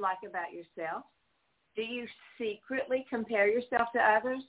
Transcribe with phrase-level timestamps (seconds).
[0.00, 1.04] Like about yourself?
[1.76, 2.06] Do you
[2.38, 4.42] secretly compare yourself to others?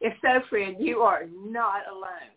[0.00, 2.32] If so, friend, you are not alone.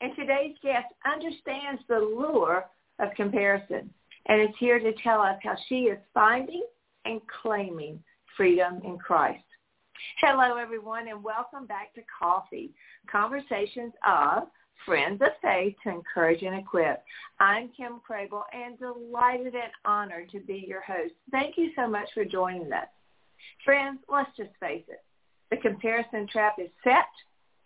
[0.00, 2.64] And today's guest understands the lure
[2.98, 3.90] of comparison
[4.26, 6.64] and is here to tell us how she is finding
[7.04, 8.02] and claiming
[8.36, 9.44] freedom in Christ.
[10.20, 12.72] Hello, everyone, and welcome back to Coffee,
[13.10, 14.44] Conversations of
[14.86, 17.04] Friends of Faith to encourage and equip.
[17.38, 21.14] I'm Kim Crabill and delighted and honored to be your host.
[21.30, 22.88] Thank you so much for joining us.
[23.64, 25.02] Friends, let's just face it.
[25.50, 27.08] The comparison trap is set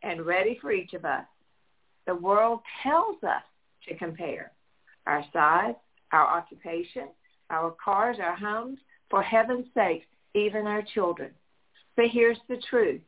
[0.03, 1.25] and ready for each of us.
[2.07, 3.43] The world tells us
[3.89, 4.53] to compare
[5.07, 5.75] our size,
[6.13, 7.09] our occupation,
[7.49, 8.79] our cars, our homes,
[9.09, 10.03] for heaven's sake,
[10.35, 11.31] even our children.
[11.97, 13.01] But here's the truth.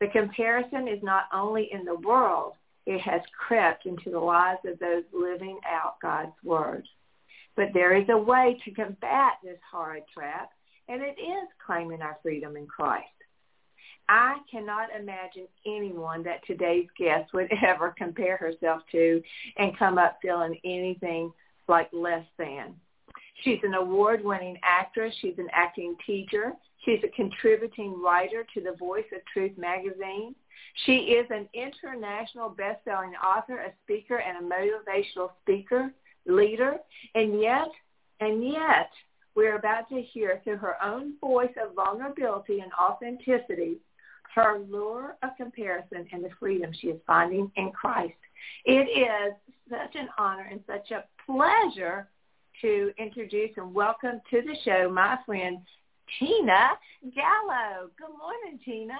[0.00, 2.54] The comparison is not only in the world,
[2.86, 6.86] it has crept into the lives of those living out God's word.
[7.56, 10.50] But there is a way to combat this horrid trap,
[10.88, 13.06] and it is claiming our freedom in Christ.
[14.08, 19.22] I cannot imagine anyone that today's guest would ever compare herself to
[19.56, 21.32] and come up feeling anything
[21.68, 22.74] like less than.
[23.42, 25.14] She's an award-winning actress.
[25.20, 26.52] She's an acting teacher.
[26.84, 30.34] She's a contributing writer to the Voice of Truth magazine.
[30.86, 35.92] She is an international best-selling author, a speaker, and a motivational speaker,
[36.26, 36.76] leader.
[37.14, 37.68] And yet,
[38.20, 38.90] and yet,
[39.34, 43.78] we're about to hear through her own voice of vulnerability and authenticity
[44.34, 48.14] her lure of comparison and the freedom she is finding in Christ.
[48.64, 49.34] It is
[49.70, 52.08] such an honor and such a pleasure
[52.62, 55.58] to introduce and welcome to the show my friend
[56.18, 56.70] Tina
[57.14, 57.90] Gallo.
[57.96, 58.98] Good morning, Tina.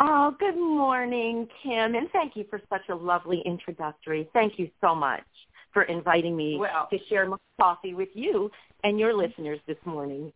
[0.00, 4.28] Oh, good morning, Kim, and thank you for such a lovely introductory.
[4.32, 5.24] Thank you so much
[5.72, 8.50] for inviting me well, to share my coffee with you
[8.84, 10.32] and your listeners this morning.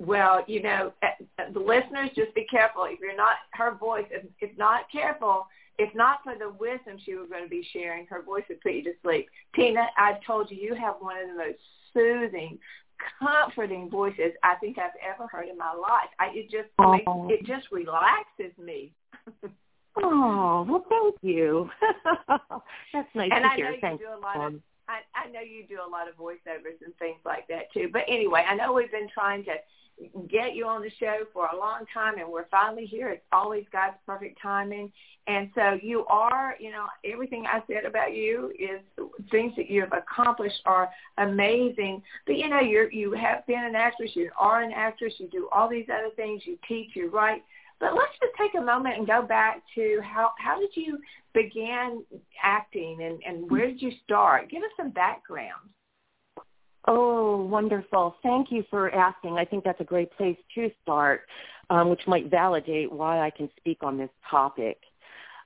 [0.00, 1.08] Well, you know, eh,
[1.38, 2.84] eh, the listeners, just be careful.
[2.84, 5.46] If you're not, her voice, if, if not careful,
[5.78, 8.72] if not for the wisdom she was going to be sharing, her voice would put
[8.72, 9.28] you to sleep.
[9.54, 11.58] Tina, I've told you, you have one of the most
[11.94, 12.58] soothing,
[13.18, 16.10] comforting voices I think I've ever heard in my life.
[16.18, 18.92] I, it just makes, it just relaxes me.
[20.02, 21.70] oh well, thank you.
[22.92, 23.66] That's nice and to I hear.
[23.66, 24.02] Know you Thanks.
[24.02, 27.18] do a lot of, I, I know you do a lot of voiceovers and things
[27.24, 27.88] like that too.
[27.92, 29.54] But anyway, I know we've been trying to
[30.28, 33.08] get you on the show for a long time and we're finally here.
[33.10, 34.92] It's always God's perfect timing.
[35.26, 38.80] And so you are, you know, everything I said about you is
[39.30, 42.02] things that you have accomplished are amazing.
[42.26, 45.48] But you know, you're you have been an actress, you are an actress, you do
[45.52, 47.42] all these other things, you teach, you write.
[47.78, 50.98] But let's just take a moment and go back to how how did you
[51.32, 52.02] begin
[52.42, 54.50] acting and, and where did you start?
[54.50, 55.70] Give us some background.
[56.86, 58.16] Oh, wonderful.
[58.22, 59.36] Thank you for asking.
[59.36, 61.22] I think that's a great place to start,
[61.68, 64.78] um, which might validate why I can speak on this topic.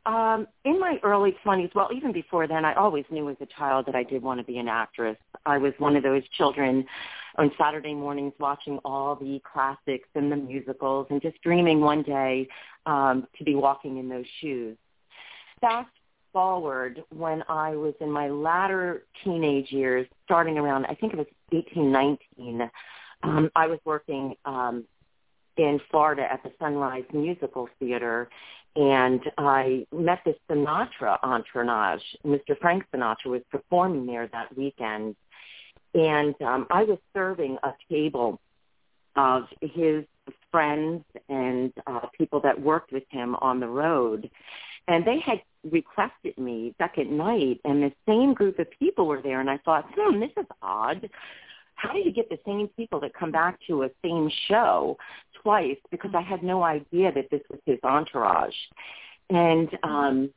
[0.07, 3.87] Um, in my early 20s, well, even before then, I always knew as a child
[3.87, 5.17] that I did want to be an actress.
[5.47, 6.85] I was one of those children
[7.37, 12.47] on Saturday mornings watching all the classics and the musicals and just dreaming one day
[12.87, 14.77] um, to be walking in those shoes.
[15.61, 15.89] Fast
[16.35, 21.29] forward when I was in my latter teenage years, starting around, I think it was
[21.51, 22.71] 18, 19,
[23.23, 24.85] um, I was working um,
[25.57, 28.29] in Florida at the Sunrise Musical Theater,
[28.77, 32.03] and I met this Sinatra entourage.
[32.27, 32.59] Mr.
[32.61, 35.17] Frank Sinatra was performing there that weekend,
[35.95, 38.41] and um, I was serving a table
[39.17, 40.05] of his
[40.51, 44.29] friends and uh, people that worked with him on the road.
[44.89, 45.41] And they had
[45.71, 49.87] requested me second night, and the same group of people were there, and I thought,
[49.95, 51.09] hmm, this is odd.
[51.77, 54.97] how do you get the same people to come back to a same show
[55.43, 55.79] twice?
[55.91, 58.55] Because I had no idea that this was his entourage.
[59.31, 60.31] And um,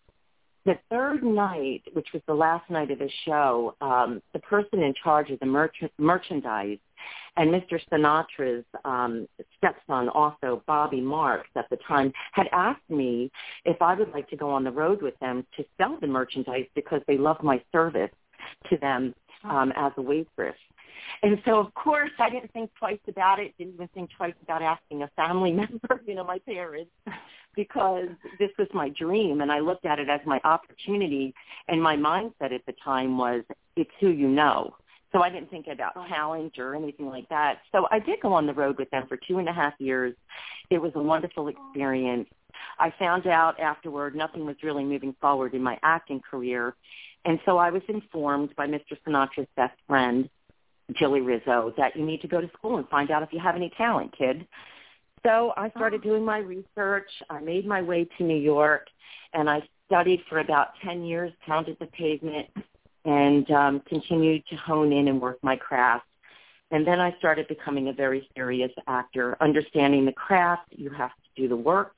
[0.66, 4.94] the third night, which was the last night of the show, um, the person in
[5.02, 6.80] charge of the merch- merchandise
[7.36, 7.80] and Mr.
[7.92, 9.28] Sinatra's um,
[9.58, 13.32] stepson, also Bobby Marx at the time, had asked me
[13.66, 16.66] if I would like to go on the road with them to sell the merchandise
[16.76, 18.12] because they loved my service
[18.70, 19.14] to them
[19.44, 20.56] um, as a waitress.
[21.24, 23.54] And so, of course, I didn't think twice about it.
[23.58, 26.92] Didn't even think twice about asking a family member, you know, my parents,
[27.56, 28.10] because
[28.40, 31.34] this was my dream, and I looked at it as my opportunity.
[31.68, 33.44] And my mindset at the time was,
[33.76, 34.76] it's who you know.
[35.12, 36.06] So I didn't think about oh.
[36.10, 37.60] talent or anything like that.
[37.72, 40.16] So I did go on the road with them for two and a half years.
[40.70, 41.48] It was a wonderful oh.
[41.48, 42.28] experience.
[42.80, 46.76] I found out afterward nothing was really moving forward in my acting career.
[47.26, 48.98] And so I was informed by Mr.
[49.06, 50.30] Sinatra's best friend,
[50.98, 53.56] Jilly Rizzo, that you need to go to school and find out if you have
[53.56, 54.48] any talent, kid.
[55.26, 56.10] So I started oh.
[56.10, 57.10] doing my research.
[57.30, 58.88] I made my way to New York,
[59.34, 62.48] and I studied for about 10 years, pounded the pavement,
[63.08, 66.06] and um, continued to hone in and work my craft.
[66.70, 70.68] And then I started becoming a very serious actor, understanding the craft.
[70.72, 71.96] You have to do the work.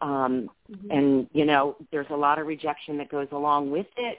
[0.00, 0.90] Um, mm-hmm.
[0.90, 4.18] And, you know, there's a lot of rejection that goes along with it.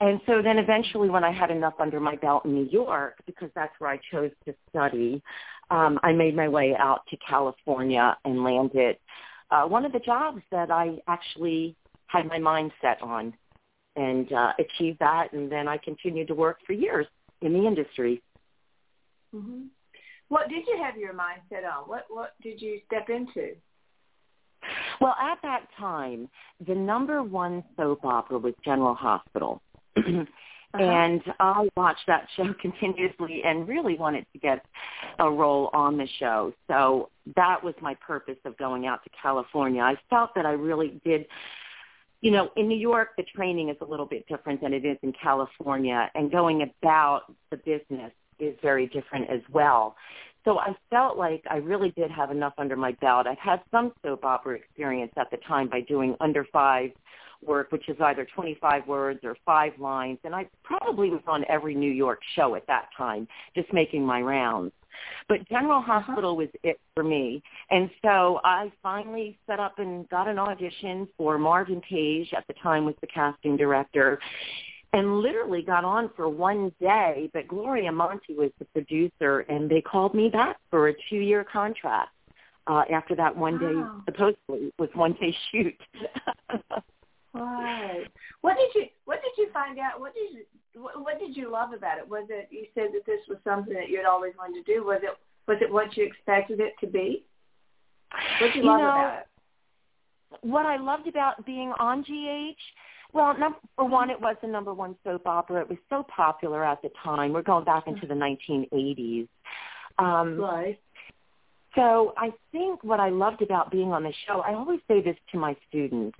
[0.00, 3.50] And so then eventually when I had enough under my belt in New York, because
[3.54, 5.22] that's where I chose to study,
[5.70, 8.96] um, I made my way out to California and landed
[9.52, 11.76] uh, one of the jobs that I actually
[12.06, 13.34] had my mind set on
[13.96, 15.32] and uh, achieved that.
[15.32, 17.06] And then I continued to work for years
[17.40, 18.22] in the industry.
[19.34, 19.64] Mm-hmm.
[20.28, 21.88] What did you have your mind set on?
[21.88, 23.54] What what did you step into?
[25.00, 26.28] Well, at that time,
[26.66, 29.60] the number one soap opera was General Hospital.
[29.96, 30.24] uh-huh.
[30.82, 34.64] And I watched that show continuously and really wanted to get
[35.18, 36.52] a role on the show.
[36.68, 39.82] So that was my purpose of going out to California.
[39.82, 41.26] I felt that I really did
[42.22, 44.96] you know, in New York, the training is a little bit different than it is
[45.02, 49.96] in California, and going about the business is very different as well.
[50.44, 53.26] So I felt like I really did have enough under my belt.
[53.26, 56.90] I had some soap opera experience at the time by doing under five
[57.44, 61.74] work, which is either 25 words or five lines, and I probably was on every
[61.74, 64.72] New York show at that time, just making my rounds.
[65.28, 66.00] But General uh-huh.
[66.00, 67.42] Hospital was it for me.
[67.70, 72.54] And so I finally set up and got an audition for Marvin Paige at the
[72.62, 74.18] time was the casting director
[74.92, 79.80] and literally got on for one day, but Gloria Monty was the producer and they
[79.80, 82.10] called me back for a two year contract.
[82.68, 83.72] Uh, after that one day,
[84.04, 85.74] supposedly was one day shoot.
[87.34, 88.06] right.
[88.40, 90.00] What did you What did you find out?
[90.00, 90.44] What did you
[90.80, 92.08] what, what did you love about it?
[92.08, 94.84] Was it you said that this was something that you'd always wanted to do?
[94.84, 95.10] Was it
[95.48, 97.24] was it what you expected it to be?
[98.40, 99.26] What did you, you love know, about it?
[100.42, 102.58] What I loved about being on GH,
[103.12, 105.60] well, number one, it was the number one soap opera.
[105.60, 107.32] It was so popular at the time.
[107.32, 109.28] We're going back into the 1980s.
[109.98, 110.80] Um, right.
[111.74, 115.16] So I think what I loved about being on the show, I always say this
[115.32, 116.18] to my students,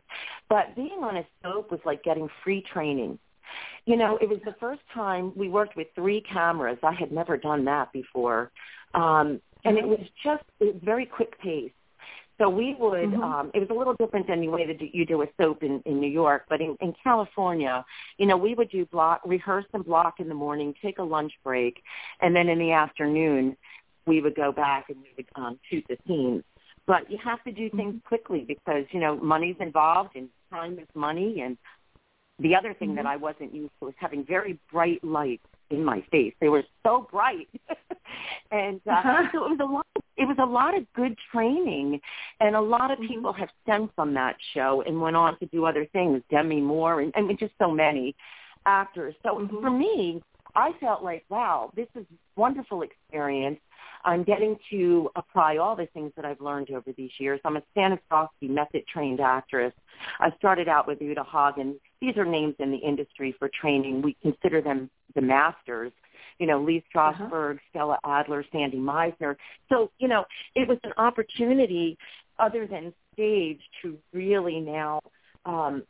[0.49, 3.19] but being on a soap was like getting free training.
[3.85, 6.79] You know, it was the first time we worked with three cameras.
[6.83, 8.51] I had never done that before.
[8.95, 11.73] Um, and it was just it was very quick pace.
[12.39, 13.23] So we would, mm-hmm.
[13.23, 15.83] um, it was a little different than the way that you do a soap in,
[15.85, 17.85] in New York, but in, in California,
[18.17, 21.33] you know, we would do block, rehearse and block in the morning, take a lunch
[21.45, 21.83] break,
[22.21, 23.57] and then in the afternoon,
[24.07, 26.43] we would go back and we would um, shoot the scenes.
[26.87, 28.09] But you have to do things mm-hmm.
[28.09, 31.57] quickly because, you know, money's involved and time is money and
[32.39, 32.97] the other thing mm-hmm.
[32.97, 36.35] that I wasn't used to was having very bright lights in my face.
[36.41, 37.49] They were so bright,
[38.51, 39.29] and uh, uh-huh.
[39.33, 39.87] so it was a lot.
[39.97, 42.01] Of, it was a lot of good training,
[42.41, 43.09] and a lot of mm-hmm.
[43.09, 46.23] people have stemmed from that show and went on to do other things.
[46.31, 48.15] Demi Moore and I mean just so many
[48.67, 49.15] actors.
[49.23, 49.61] So mm-hmm.
[49.61, 50.23] for me,
[50.55, 52.05] I felt like, wow, this is
[52.37, 53.61] wonderful experience.
[54.05, 57.41] I'm getting to apply all the things that I've learned over these years.
[57.45, 59.73] I'm a Stanislavski method trained actress.
[60.19, 61.79] I started out with Uta Hagen.
[62.01, 64.03] These are names in the industry for training.
[64.03, 65.93] We consider them the masters.
[66.39, 67.13] You know, Lee uh-huh.
[67.13, 67.59] Strasberg, uh-huh.
[67.71, 69.37] Stella Adler, Sandy Meisner.
[69.69, 71.97] So, you know, it was an opportunity
[72.39, 75.01] other than stage to really now,
[75.45, 75.85] um,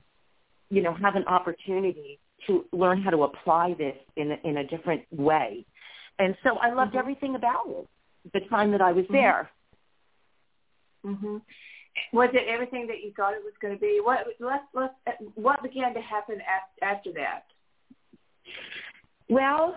[0.70, 4.66] you know, have an opportunity to learn how to apply this in a, in a
[4.66, 5.64] different way.
[6.18, 6.98] And so I loved mm-hmm.
[6.98, 7.88] everything about it
[8.32, 9.14] the time that I was mm-hmm.
[9.14, 9.50] there.
[11.04, 11.36] Mm-hmm.
[12.12, 14.00] Was it everything that you thought it was going to be?
[14.02, 14.94] What let let
[15.34, 16.38] what began to happen
[16.80, 17.44] after that?
[19.28, 19.74] Well,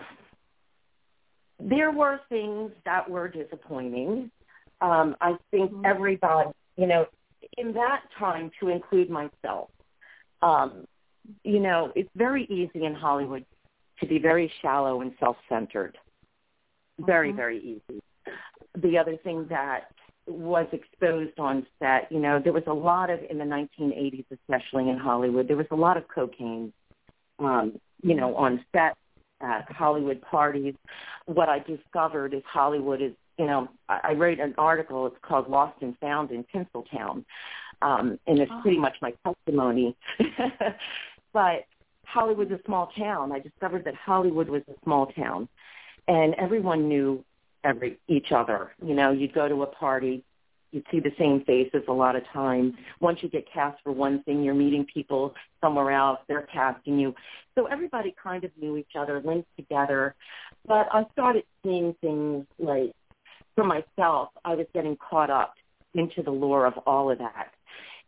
[1.60, 4.30] there were things that were disappointing.
[4.80, 5.84] Um, I think mm-hmm.
[5.84, 7.06] everybody, you know,
[7.58, 9.70] in that time to include myself,
[10.42, 10.86] um,
[11.44, 13.44] you know, it's very easy in Hollywood
[14.00, 15.96] to be very shallow and self-centered.
[16.98, 17.36] Very, mm-hmm.
[17.36, 18.00] very easy.
[18.80, 19.90] The other thing that
[20.26, 24.88] was exposed on set, you know, there was a lot of, in the 1980s, especially
[24.88, 26.72] in Hollywood, there was a lot of cocaine,
[27.38, 28.96] um, you know, on set
[29.40, 30.74] at Hollywood parties.
[31.26, 35.06] What I discovered is Hollywood is, you know, I, I wrote an article.
[35.06, 37.24] It's called Lost and Found in Tinseltown,
[37.82, 38.60] um, and it's oh.
[38.62, 39.96] pretty much my testimony.
[41.36, 41.66] but
[42.06, 43.30] Hollywood's a small town.
[43.30, 45.50] I discovered that Hollywood was a small town,
[46.08, 47.22] and everyone knew
[47.62, 48.72] every each other.
[48.82, 50.24] You know, you'd go to a party,
[50.72, 52.72] you'd see the same faces a lot of times.
[53.00, 56.20] Once you get cast for one thing, you're meeting people somewhere else.
[56.26, 57.14] They're casting you.
[57.54, 60.14] So everybody kind of knew each other, linked together.
[60.66, 62.92] But I started seeing things like,
[63.54, 65.52] for myself, I was getting caught up
[65.92, 67.52] into the lore of all of that.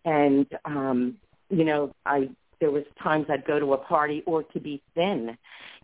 [0.06, 1.18] And, um,
[1.50, 2.30] you know, I
[2.60, 5.36] there was times I'd go to a party or to be thin.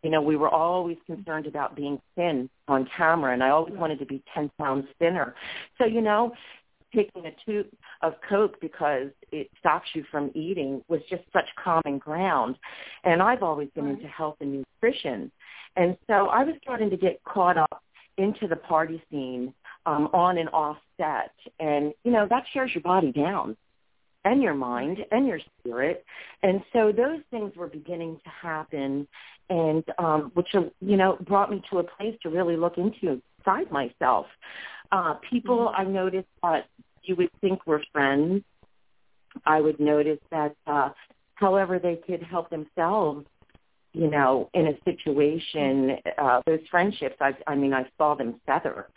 [0.03, 3.99] You know, we were always concerned about being thin on camera, and I always wanted
[4.01, 5.35] to be 10 pounds thinner.
[5.79, 6.33] So, you know,
[6.95, 7.67] taking a tube
[8.03, 12.57] of Coke because it stops you from eating was just such common ground.
[13.05, 15.31] And I've always been into health and nutrition.
[15.77, 17.83] And so I was starting to get caught up
[18.17, 19.53] into the party scene
[19.87, 21.33] um, on and off set.
[21.59, 23.57] And, you know, that shares your body down
[24.25, 26.05] and your mind and your spirit.
[26.43, 29.07] And so those things were beginning to happen
[29.51, 33.71] and um which you know brought me to a place to really look into inside
[33.71, 34.27] myself.
[34.91, 35.81] Uh people mm-hmm.
[35.81, 36.67] I noticed that
[37.03, 38.43] you would think were friends.
[39.45, 40.91] I would notice that uh
[41.35, 43.27] however they could help themselves
[43.97, 48.89] you know, in a situation, uh, those friendships, I, I mean, I saw them feather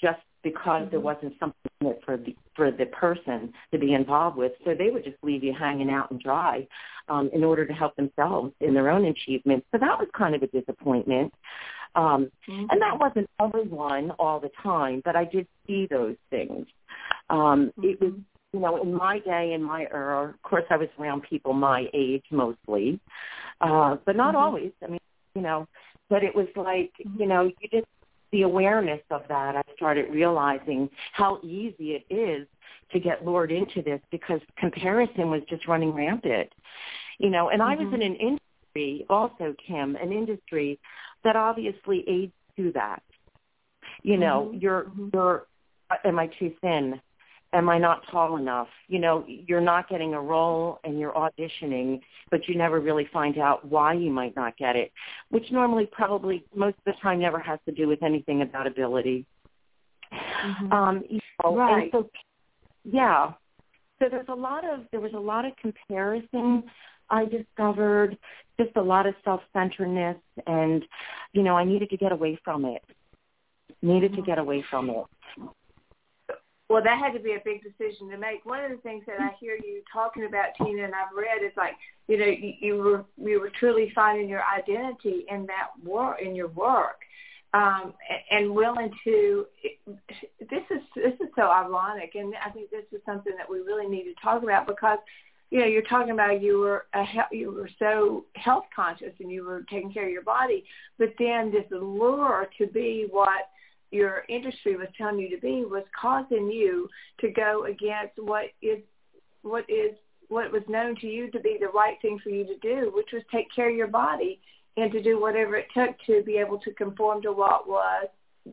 [0.00, 0.90] just because mm-hmm.
[0.90, 1.60] there wasn't something
[2.04, 4.52] for the for the person to be involved with.
[4.64, 6.66] So they would just leave you hanging out and dry
[7.08, 9.66] um, in order to help themselves in their own achievements.
[9.72, 11.32] So that was kind of a disappointment.
[11.96, 12.66] Um, mm-hmm.
[12.70, 16.66] And that wasn't everyone all the time, but I did see those things.
[17.30, 17.84] Um, mm-hmm.
[17.84, 18.12] It was,
[18.52, 21.86] you know, in my day, in my era, of course, I was around people my
[21.92, 23.00] age mostly,
[23.60, 24.44] uh, but not mm-hmm.
[24.44, 24.72] always.
[24.82, 25.00] I mean,
[25.34, 25.68] you know,
[26.10, 27.20] but it was like, mm-hmm.
[27.20, 27.86] you know, you just
[28.34, 32.48] the awareness of that, I started realizing how easy it is
[32.92, 36.50] to get lured into this because comparison was just running rampant.
[37.20, 37.70] You know, and mm-hmm.
[37.70, 37.94] I was mm-hmm.
[37.94, 40.80] in an industry also, Kim, an industry
[41.22, 43.04] that obviously aids to that.
[44.02, 44.58] You know, mm-hmm.
[44.58, 45.08] you're mm-hmm.
[45.14, 45.46] you're
[46.04, 47.00] am I too thin?
[47.54, 48.68] Am I not tall enough?
[48.88, 53.38] You know, you're not getting a role and you're auditioning, but you never really find
[53.38, 54.92] out why you might not get it,
[55.30, 59.24] which normally probably most of the time never has to do with anything about ability.
[60.12, 60.72] Mm-hmm.
[60.72, 61.90] Um, you know, right.
[61.92, 62.10] So,
[62.84, 63.32] yeah.
[64.00, 66.64] So there's a lot of there was a lot of comparison
[67.10, 68.16] I discovered,
[68.58, 70.84] just a lot of self-centeredness, and
[71.32, 72.82] you know, I needed to get away from it.
[73.82, 75.04] Needed to get away from it.
[76.74, 78.44] Well, that had to be a big decision to make.
[78.44, 81.56] One of the things that I hear you talking about, Tina, and I've read is
[81.56, 81.74] like,
[82.08, 86.34] you know, you, you were you were truly finding your identity in that work in
[86.34, 86.96] your work,
[87.52, 87.94] um,
[88.28, 89.46] and, willing to.
[90.40, 93.86] This is this is so ironic, and I think this is something that we really
[93.86, 94.98] need to talk about because,
[95.50, 99.44] you know, you're talking about you were a you were so health conscious and you
[99.44, 100.64] were taking care of your body,
[100.98, 103.42] but then this allure to be what
[103.94, 106.88] your industry was telling you to be was causing you
[107.20, 108.78] to go against what is
[109.42, 109.94] what is
[110.28, 113.10] what was known to you to be the right thing for you to do, which
[113.12, 114.40] was take care of your body
[114.76, 118.08] and to do whatever it took to be able to conform to what was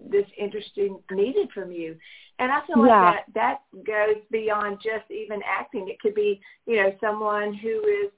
[0.09, 1.97] this industry needed from you.
[2.39, 3.01] And I feel yeah.
[3.01, 5.89] like that that goes beyond just even acting.
[5.89, 8.11] It could be, you know, someone who is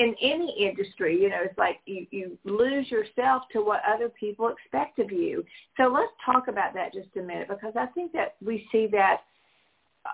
[0.00, 4.48] in any industry, you know, it's like you, you lose yourself to what other people
[4.48, 5.44] expect of you.
[5.76, 9.18] So let's talk about that just a minute because I think that we see that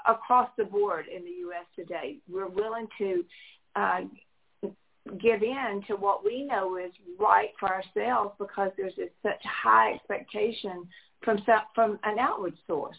[0.09, 1.67] across the board in the U.S.
[1.77, 2.17] today.
[2.29, 3.25] We're willing to
[3.77, 4.01] uh,
[5.23, 6.91] give in to what we know is
[7.21, 10.89] right for ourselves because there's a, such high expectation
[11.23, 11.39] from
[11.77, 12.97] from an outward source.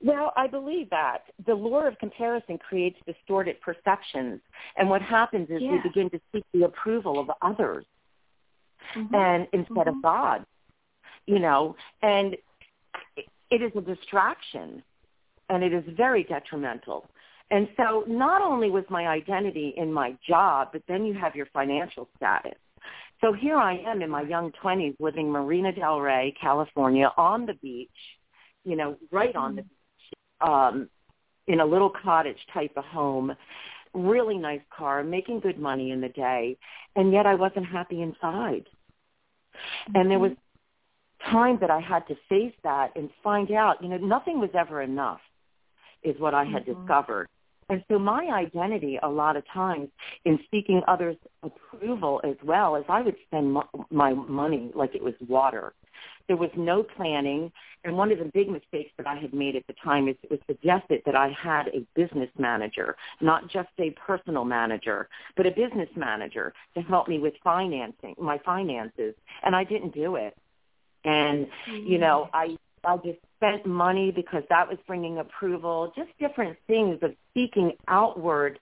[0.00, 1.24] Well, I believe that.
[1.46, 4.40] The lure of comparison creates distorted perceptions.
[4.76, 5.72] And what happens is yeah.
[5.72, 7.84] we begin to seek the approval of others
[8.96, 9.14] mm-hmm.
[9.14, 9.96] and instead mm-hmm.
[9.98, 10.46] of God.
[11.26, 12.36] You know, and
[13.50, 14.82] it is a distraction
[15.48, 17.06] and it is very detrimental.
[17.50, 21.46] And so not only was my identity in my job, but then you have your
[21.52, 22.54] financial status.
[23.20, 27.54] So here I am in my young 20s living Marina Del Rey, California, on the
[27.54, 27.90] beach,
[28.64, 30.88] you know, right on the beach, um,
[31.46, 33.32] in a little cottage type of home,
[33.92, 36.56] really nice car, making good money in the day,
[36.96, 38.66] and yet I wasn't happy inside.
[39.94, 40.32] And there was
[41.30, 44.82] time that I had to face that and find out, you know, nothing was ever
[44.82, 45.20] enough
[46.02, 46.80] is what I had mm-hmm.
[46.80, 47.28] discovered.
[47.68, 49.88] And so my identity a lot of times
[50.24, 53.56] in seeking others' approval as well as I would spend
[53.90, 55.72] my money like it was water.
[56.26, 57.52] There was no planning.
[57.84, 60.30] And one of the big mistakes that I had made at the time is it
[60.30, 65.50] was suggested that I had a business manager, not just a personal manager, but a
[65.50, 69.14] business manager to help me with financing, my finances.
[69.42, 70.36] And I didn't do it.
[71.04, 71.86] And, mm-hmm.
[71.86, 76.98] you know, I I just spent money because that was bringing approval, just different things
[77.02, 78.58] of seeking outward.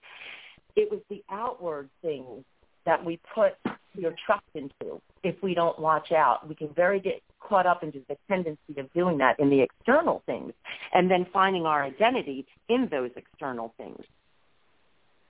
[0.75, 2.43] It was the outward things
[2.89, 3.53] that we put
[3.93, 6.47] your trust into if we don't watch out.
[6.49, 10.23] We can very get caught up into the tendency of doing that in the external
[10.25, 10.53] things
[10.93, 14.01] and then finding our identity in those external things.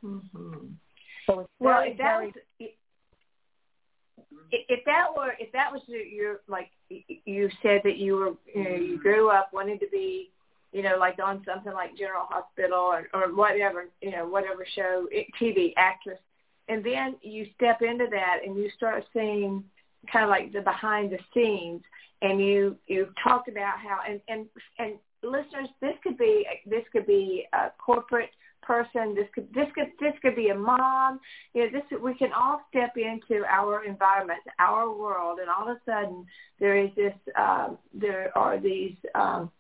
[0.04, 0.68] Mm-hmm.
[1.26, 2.70] So it's well, very, if that very, was,
[4.52, 6.70] if that were if that was your like
[7.26, 10.32] you said that you were you know you grew up wanting to be
[10.72, 15.08] you know like on something like General Hospital or or whatever you know whatever show
[15.40, 16.20] TV actress
[16.70, 19.64] and then you step into that and you start seeing
[20.12, 21.82] kind of like the behind the scenes
[22.22, 24.46] and you you talked about how and and
[24.78, 28.30] and listeners this could be this could be a corporate
[28.70, 29.16] person.
[29.16, 31.20] This could this could this could be a mom.
[31.54, 35.78] You know, this we can all step into our environment, our world, and all of
[35.78, 36.26] a sudden
[36.60, 39.52] there is this um, there are these um,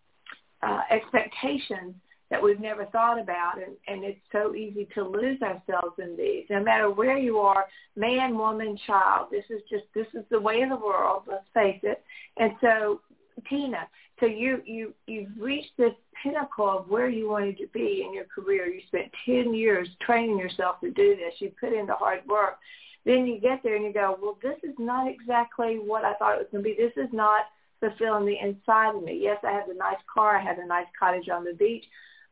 [0.61, 1.95] uh, expectations
[2.29, 6.45] that we've never thought about and, and it's so easy to lose ourselves in these.
[6.50, 10.62] No matter where you are, man, woman, child, this is just this is the way
[10.62, 12.03] of the world, let's face it.
[12.38, 13.01] And so
[13.50, 13.88] Tina,
[14.19, 18.25] so you you you've reached this pinnacle of where you wanted to be in your
[18.25, 18.67] career.
[18.67, 21.33] You spent ten years training yourself to do this.
[21.39, 22.57] You put in the hard work.
[23.05, 26.35] Then you get there and you go, well, this is not exactly what I thought
[26.35, 26.75] it was going to be.
[26.75, 27.46] This is not
[27.79, 29.20] fulfilling the inside of me.
[29.24, 30.37] Yes, I have a nice car.
[30.37, 31.85] I have a nice cottage on the beach.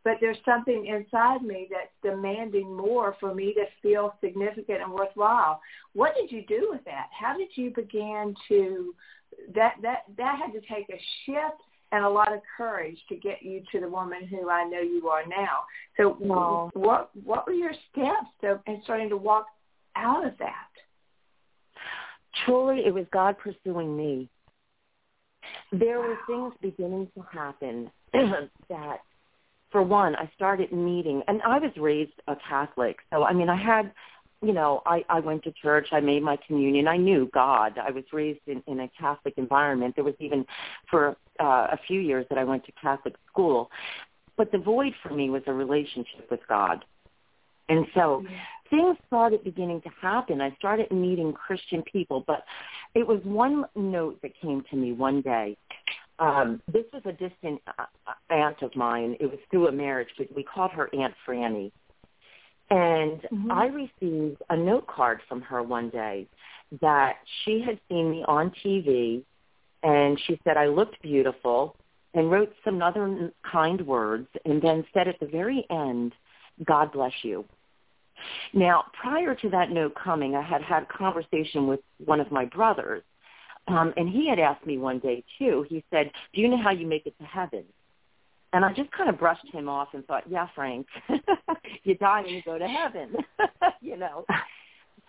[0.07, 5.59] But there's something inside me that's demanding more for me to feel significant and worthwhile.
[5.91, 7.07] What did you do with that?
[7.11, 8.95] How did you begin to
[9.53, 13.43] that that that had to take a shift and a lot of courage to get
[13.43, 15.65] you to the woman who I know you are now.
[15.97, 16.79] So well, oh.
[16.79, 19.47] what what were your steps to, in starting to walk
[19.97, 20.69] out of that?
[22.45, 24.29] Truly, it was God pursuing me.
[25.73, 26.07] There wow.
[26.07, 27.91] were things beginning to happen
[28.69, 28.99] that,
[29.71, 33.61] for one, I started meeting, and I was raised a Catholic, so I mean, I
[33.61, 33.91] had
[34.41, 35.87] you know, I, I went to church.
[35.91, 36.87] I made my communion.
[36.87, 37.79] I knew God.
[37.79, 39.95] I was raised in, in a Catholic environment.
[39.95, 40.45] There was even
[40.89, 43.71] for uh, a few years that I went to Catholic school.
[44.35, 46.85] But the void for me was a relationship with God.
[47.69, 48.23] And so
[48.69, 50.39] things started beginning to happen.
[50.39, 52.43] I started meeting Christian people, but
[52.93, 55.57] it was one note that came to me one day.
[56.19, 57.85] Um, this was a distant uh,
[58.29, 59.15] aunt of mine.
[59.19, 61.71] It was through a marriage, but we called her Aunt Franny.
[62.69, 63.51] And mm-hmm.
[63.51, 66.27] I received a note card from her one day
[66.81, 69.23] that she had seen me on TV
[69.83, 71.75] and she said I looked beautiful
[72.13, 76.13] and wrote some other kind words and then said at the very end,
[76.65, 77.45] God bless you.
[78.53, 82.45] Now, prior to that note coming, I had had a conversation with one of my
[82.45, 83.03] brothers,
[83.67, 85.65] um, and he had asked me one day too.
[85.69, 87.63] He said, "Do you know how you make it to heaven?"
[88.53, 90.87] And I just kind of brushed him off and thought, yeah, Frank,
[91.83, 93.15] you die and you go to heaven,
[93.81, 94.25] you know.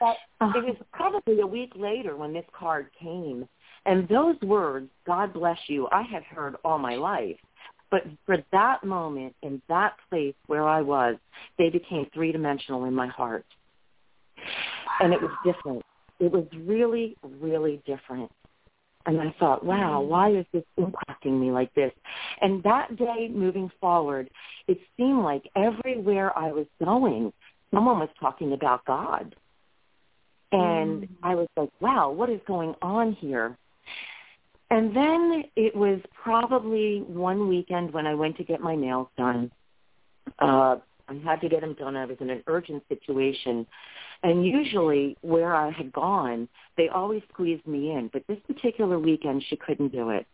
[0.00, 3.48] But it was probably a week later when this card came.
[3.86, 7.36] And those words, God bless you, I had heard all my life.
[7.90, 11.16] But for that moment, in that place where I was,
[11.56, 13.46] they became three-dimensional in my heart.
[15.00, 15.82] And it was different.
[16.20, 18.30] It was really, really different.
[19.08, 20.10] And I thought, wow, mm-hmm.
[20.10, 21.92] why is this impacting me like this?
[22.42, 24.28] And that day moving forward,
[24.66, 27.32] it seemed like everywhere I was going,
[27.72, 29.34] someone was talking about God.
[30.52, 31.08] And mm.
[31.22, 33.56] I was like, wow, what is going on here?
[34.70, 39.50] And then it was probably one weekend when I went to get my nails done.
[40.38, 40.76] Uh,
[41.08, 41.96] I had to get them done.
[41.96, 43.66] I was in an urgent situation.
[44.22, 48.10] And usually where I had gone, they always squeezed me in.
[48.12, 50.26] But this particular weekend, she couldn't do it.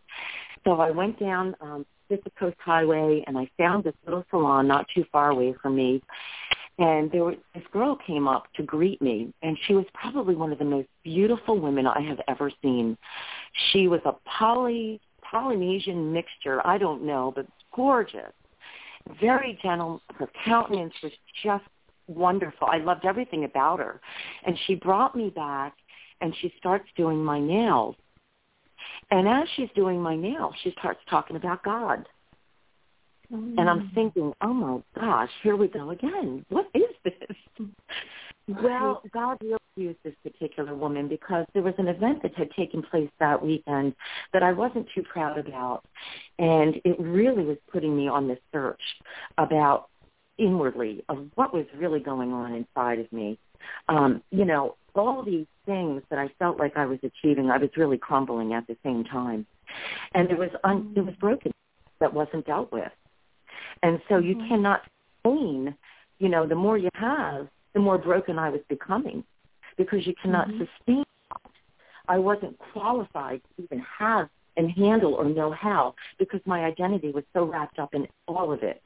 [0.64, 4.86] So I went down um, Pacific Coast Highway and I found this little salon not
[4.94, 6.02] too far away from me.
[6.78, 10.50] and there was, this girl came up to greet me, and she was probably one
[10.52, 12.98] of the most beautiful women I have ever seen.
[13.70, 18.32] She was a poly Polynesian mixture, I don't know, but gorgeous,
[19.20, 20.00] very gentle.
[20.18, 21.12] Her countenance was
[21.42, 21.64] just
[22.06, 22.68] wonderful.
[22.70, 24.00] I loved everything about her,
[24.46, 25.74] and she brought me back,
[26.20, 27.96] and she starts doing my nails.
[29.10, 32.06] And as she's doing my nails, she starts talking about God.
[33.32, 33.58] Mm.
[33.58, 33.94] And I'm mm.
[33.94, 36.44] thinking, oh my gosh, here we go again.
[36.48, 37.66] What is this?
[38.48, 42.82] Well, God really used this particular woman because there was an event that had taken
[42.82, 43.94] place that weekend
[44.32, 45.84] that I wasn't too proud about.
[46.38, 48.80] And it really was putting me on this search
[49.38, 49.88] about
[50.38, 53.38] inwardly of what was really going on inside of me.
[53.88, 57.70] Um, you know, all these things that I felt like I was achieving, I was
[57.76, 59.46] really crumbling at the same time.
[60.14, 61.52] And there was un- there was broken
[62.00, 62.92] that wasn't dealt with.
[63.82, 64.48] And so you mm-hmm.
[64.48, 64.82] cannot
[65.22, 65.74] sustain,
[66.18, 69.24] you know, the more you have, the more broken I was becoming
[69.76, 70.64] because you cannot mm-hmm.
[70.64, 71.50] sustain that.
[72.08, 77.24] I wasn't qualified to even have and handle or know how because my identity was
[77.32, 78.82] so wrapped up in all of it.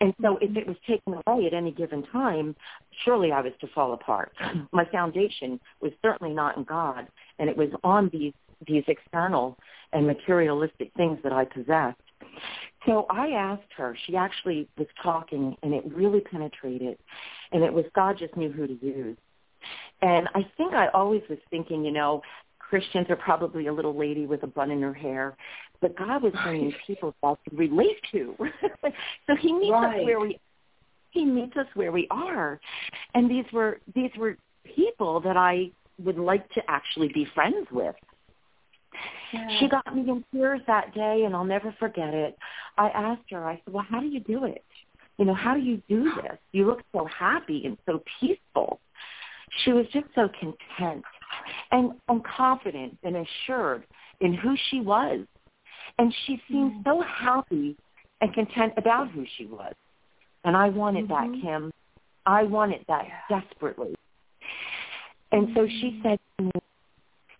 [0.00, 2.56] And so if it was taken away at any given time,
[3.04, 4.32] surely I was to fall apart.
[4.72, 7.06] My foundation was certainly not in God,
[7.38, 8.32] and it was on these
[8.66, 9.58] these external
[9.92, 11.98] and materialistic things that I possessed.
[12.86, 16.98] So I asked her, she actually was talking and it really penetrated
[17.52, 19.16] and it was God just knew who to use.
[20.00, 22.22] And I think I always was thinking, you know,
[22.58, 25.36] Christians are probably a little lady with a bun in her hair,
[25.80, 28.34] but God was bringing people that I could relate to.
[29.26, 30.00] so he meets right.
[30.00, 30.40] us where we
[31.10, 32.58] he meets us where we are.
[33.14, 35.70] And these were these were people that I
[36.02, 37.94] would like to actually be friends with.
[39.32, 39.48] Yeah.
[39.58, 42.36] She got me in tears that day, and I'll never forget it.
[42.76, 44.64] I asked her, I said, well, how do you do it?
[45.18, 46.38] You know, how do you do this?
[46.52, 48.80] You look so happy and so peaceful.
[49.64, 51.04] She was just so content
[51.70, 53.84] and, and confident and assured
[54.20, 55.20] in who she was.
[55.98, 56.84] And she seemed mm.
[56.84, 57.76] so happy
[58.20, 59.74] and content about who she was.
[60.44, 61.32] And I wanted mm-hmm.
[61.32, 61.70] that, Kim.
[62.24, 63.40] I wanted that yeah.
[63.40, 63.94] desperately.
[65.32, 65.56] And mm-hmm.
[65.56, 66.02] so she mm.
[66.02, 66.50] said to me,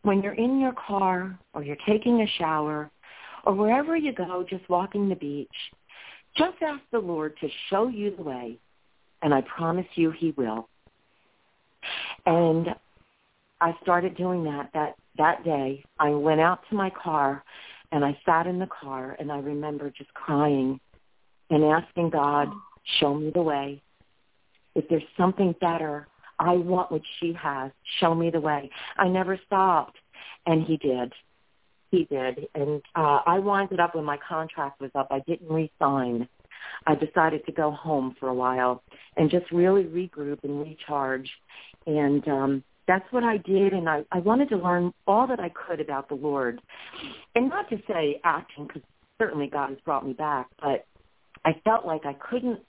[0.02, 2.90] when you're in your car or you're taking a shower
[3.44, 5.48] or wherever you go, just walking the beach,
[6.36, 8.58] just ask the Lord to show you the way,
[9.22, 10.68] and I promise you he will.
[12.26, 12.68] And
[13.60, 15.84] I started doing that that that day.
[15.98, 17.44] I went out to my car
[17.90, 20.80] and I sat in the car and I remember just crying
[21.50, 22.48] and asking God,
[22.98, 23.82] show me the way.
[24.74, 27.70] If there's something better, I want what she has.
[28.00, 28.70] Show me the way.
[28.96, 29.98] I never stopped.
[30.46, 31.12] And he did.
[31.90, 32.48] He did.
[32.54, 35.08] And uh, I winded up when my contract was up.
[35.10, 36.28] I didn't resign.
[36.86, 38.82] I decided to go home for a while
[39.16, 41.30] and just really regroup and recharge.
[41.86, 43.72] And um, that's what I did.
[43.72, 46.60] And I, I wanted to learn all that I could about the Lord.
[47.34, 48.82] And not to say acting, because
[49.20, 50.86] certainly God has brought me back, but
[51.44, 52.60] I felt like I couldn't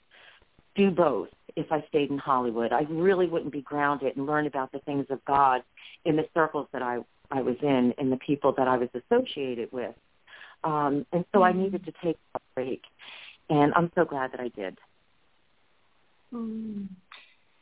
[0.76, 2.72] do both if I stayed in Hollywood.
[2.72, 5.62] I really wouldn't be grounded and learn about the things of God
[6.04, 6.98] in the circles that I,
[7.30, 9.94] I was in and the people that I was associated with.
[10.64, 11.58] Um, and so mm-hmm.
[11.58, 12.82] I needed to take a break.
[13.50, 14.78] And I'm so glad that I did.
[16.32, 16.88] Mm.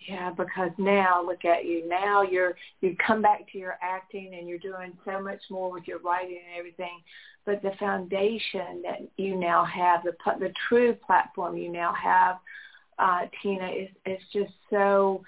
[0.08, 1.88] Yeah, because now look at you.
[1.88, 5.86] Now you're you've come back to your acting and you're doing so much more with
[5.86, 7.00] your writing and everything.
[7.44, 12.38] But the foundation that you now have, the the true platform you now have,
[12.98, 15.22] uh, Tina, is is just so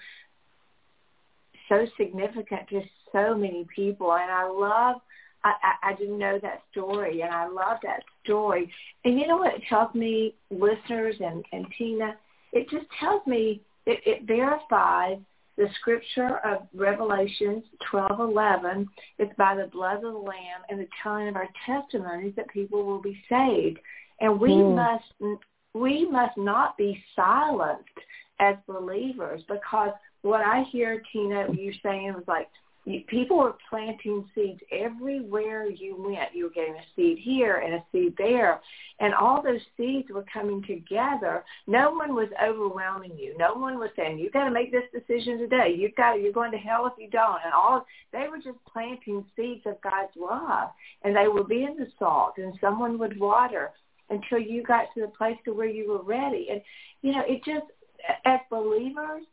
[1.69, 4.13] so significant to so many people.
[4.13, 5.01] And I love
[5.45, 8.71] I, I, I didn't know that story, and I love that story.
[9.05, 12.15] And you know what it tells me, listeners and, and Tina?
[12.51, 15.17] It just tells me it, it verifies
[15.57, 18.87] the scripture of Revelations 12:11.
[19.19, 22.83] It's by the blood of the Lamb and the telling of our testimonies that people
[22.83, 23.79] will be saved,
[24.19, 24.75] and we mm.
[24.75, 25.37] must
[25.75, 27.83] we must not be silenced
[28.39, 32.47] as believers because what I hear Tina you saying was like
[33.07, 36.33] people were planting seeds everywhere you went.
[36.33, 38.61] You were getting a seed here and a seed there.
[38.99, 41.43] And all those seeds were coming together.
[41.67, 43.35] No one was overwhelming you.
[43.37, 45.75] No one was saying, you've got to make this decision today.
[45.77, 47.39] You've got to, you're going to hell if you don't.
[47.43, 50.69] And all, they were just planting seeds of God's love.
[51.03, 53.71] And they were being the salt and someone would water
[54.09, 56.47] until you got to the place to where you were ready.
[56.51, 56.61] And,
[57.01, 57.65] you know, it just,
[58.25, 59.23] as believers,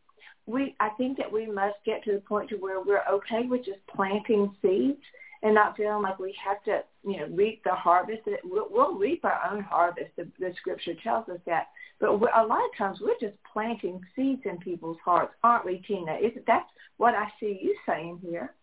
[0.46, 3.64] we I think that we must get to the point to where we're okay with
[3.64, 4.98] just planting seeds
[5.42, 8.22] and not feeling like we have to, you know, reap the harvest.
[8.44, 10.10] We'll, we'll reap our own harvest.
[10.16, 11.68] The, the scripture tells us that.
[12.00, 16.14] But a lot of times we're just planting seeds in people's hearts, aren't we, Tina?
[16.14, 18.54] Is that's what I see you saying here.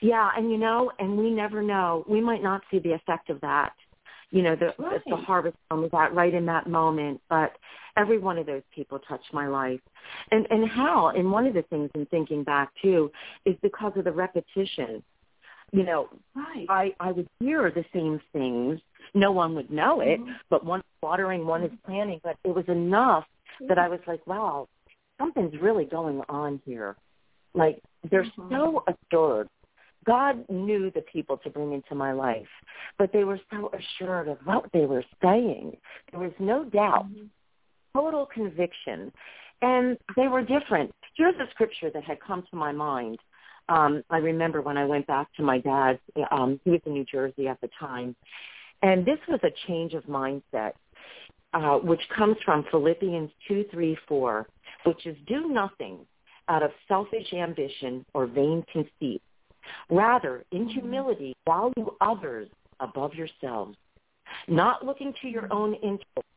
[0.00, 2.04] Yeah, and you know, and we never know.
[2.08, 3.72] We might not see the effect of that.
[4.30, 5.00] You know, the right.
[5.04, 7.52] the, the harvest of that right in that moment, but
[7.96, 9.80] every one of those people touched my life.
[10.30, 11.08] And and how?
[11.08, 13.10] And one of the things in thinking back too
[13.44, 15.02] is because of the repetition.
[15.72, 16.66] You know, right.
[16.68, 18.80] I I would hear the same things.
[19.14, 20.32] No one would know it, mm-hmm.
[20.50, 22.20] but one is watering, one is planting.
[22.22, 23.24] But it was enough
[23.68, 24.68] that I was like, wow,
[25.18, 26.96] something's really going on here.
[27.54, 28.54] Like they're mm-hmm.
[28.54, 29.48] so assured
[30.06, 32.46] God knew the people to bring into my life,
[32.96, 35.76] but they were so assured of what they were saying.
[36.10, 37.26] There was no doubt, mm-hmm.
[37.94, 39.12] total conviction,
[39.62, 40.94] and they were different.
[41.16, 43.18] Here's a scripture that had come to my mind.
[43.68, 45.98] Um, I remember when I went back to my dad's,
[46.30, 48.14] um, he was in New Jersey at the time,
[48.82, 50.72] and this was a change of mindset,
[51.52, 54.46] uh, which comes from Philippians 2, 3, 4,
[54.84, 55.98] which is do nothing
[56.48, 59.20] out of selfish ambition or vain conceit
[59.90, 62.48] Rather, in humility, value others
[62.80, 63.76] above yourselves,
[64.48, 66.28] not looking to your own interest,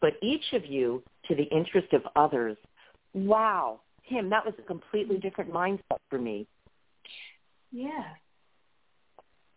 [0.00, 2.56] but each of you to the interest of others.
[3.14, 6.46] Wow, Kim, that was a completely different mindset for me.
[7.72, 8.04] Yeah.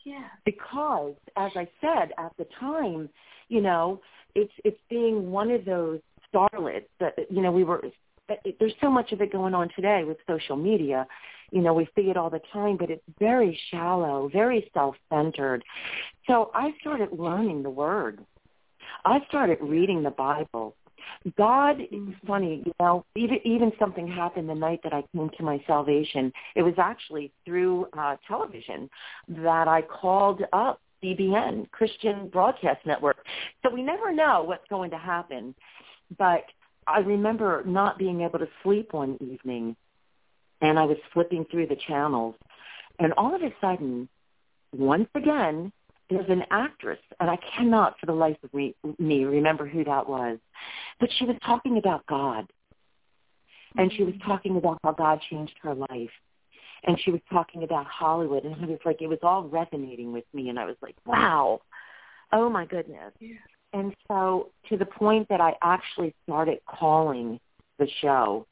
[0.04, 0.28] Yeah.
[0.46, 3.10] Because, as I said at the time,
[3.50, 4.02] you know,
[4.36, 6.00] it's it's being one of those
[6.34, 7.84] starlets that you know we were.
[8.60, 11.06] There's so much of it going on today with social media
[11.52, 15.64] you know, we see it all the time, but it's very shallow, very self-centered.
[16.28, 18.26] So I started learning the word.
[19.06, 20.76] I started reading the Bible.
[21.38, 25.44] God is funny, you know, even even something happened the night that I came to
[25.44, 26.32] my salvation.
[26.56, 28.90] It was actually through uh television
[29.28, 33.26] that I called up CBN, Christian Broadcast Network.
[33.64, 35.56] So we never know what's going to happen.
[36.18, 36.46] But
[36.88, 39.76] I remember not being able to sleep one evening
[40.62, 42.36] and I was flipping through the channels,
[43.00, 44.08] and all of a sudden,
[44.76, 45.72] once again,
[46.10, 50.08] there's an actress, and I cannot for the life of me, me remember who that
[50.08, 50.38] was,
[51.00, 52.52] but she was talking about God,
[53.78, 56.12] and she was talking about how God changed her life,
[56.84, 60.26] and she was talking about Hollywood, and it was like it was all resonating with
[60.34, 61.62] me, and I was like, wow,
[62.34, 63.14] oh my goodness.
[63.20, 63.36] Yeah.
[63.74, 67.40] And so to the point that I actually started calling
[67.80, 68.46] the show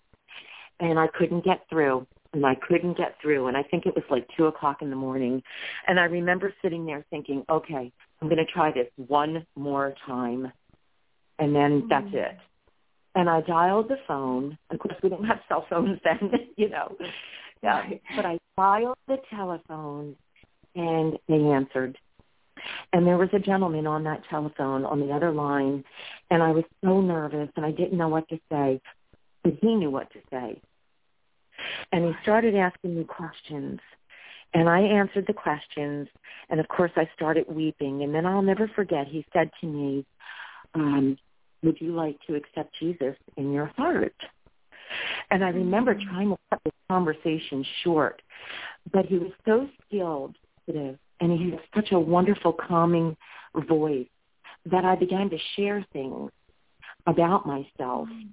[0.79, 4.03] and I couldn't get through and I couldn't get through and I think it was
[4.09, 5.41] like two o'clock in the morning
[5.87, 10.51] and I remember sitting there thinking, okay, I'm going to try this one more time
[11.39, 11.87] and then mm-hmm.
[11.89, 12.37] that's it.
[13.15, 14.57] And I dialed the phone.
[14.69, 16.95] Of course, we didn't have cell phones then, you know.
[17.63, 17.83] Yeah,
[18.15, 20.15] but I dialed the telephone
[20.75, 21.97] and they answered.
[22.93, 25.83] And there was a gentleman on that telephone on the other line,
[26.29, 28.81] and I was so nervous and I didn't know what to say,
[29.43, 30.61] but he knew what to say.
[31.91, 33.79] And he started asking me questions.
[34.53, 36.07] And I answered the questions.
[36.49, 38.03] And of course, I started weeping.
[38.03, 40.05] And then I'll never forget, he said to me,
[40.73, 41.17] um,
[41.63, 44.15] would you like to accept Jesus in your heart?
[45.29, 46.09] And I remember mm-hmm.
[46.09, 48.21] trying to cut this conversation short,
[48.91, 50.35] but he was so skilled,
[50.67, 53.15] and he had such a wonderful, calming
[53.67, 54.07] voice
[54.65, 56.31] that I began to share things
[57.07, 58.27] about myself mm-hmm.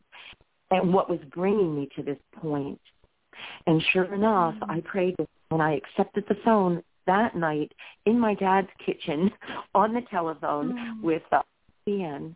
[0.71, 2.81] and what was bringing me to this point.
[3.66, 5.16] And sure enough, I prayed
[5.49, 7.72] when I accepted the phone that night
[8.05, 9.31] in my dad's kitchen
[9.75, 11.03] on the telephone mm.
[11.03, 11.42] with uh,
[11.87, 12.35] CBN,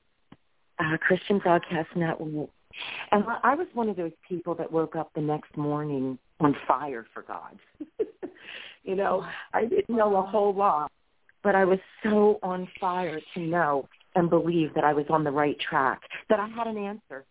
[0.79, 2.51] uh, Christian Broadcast Network.
[3.11, 7.05] And I was one of those people that woke up the next morning on fire
[7.13, 7.59] for God.
[8.85, 10.91] you know, I didn't know a whole lot,
[11.43, 15.31] but I was so on fire to know and believe that I was on the
[15.31, 17.25] right track, that I had an answer,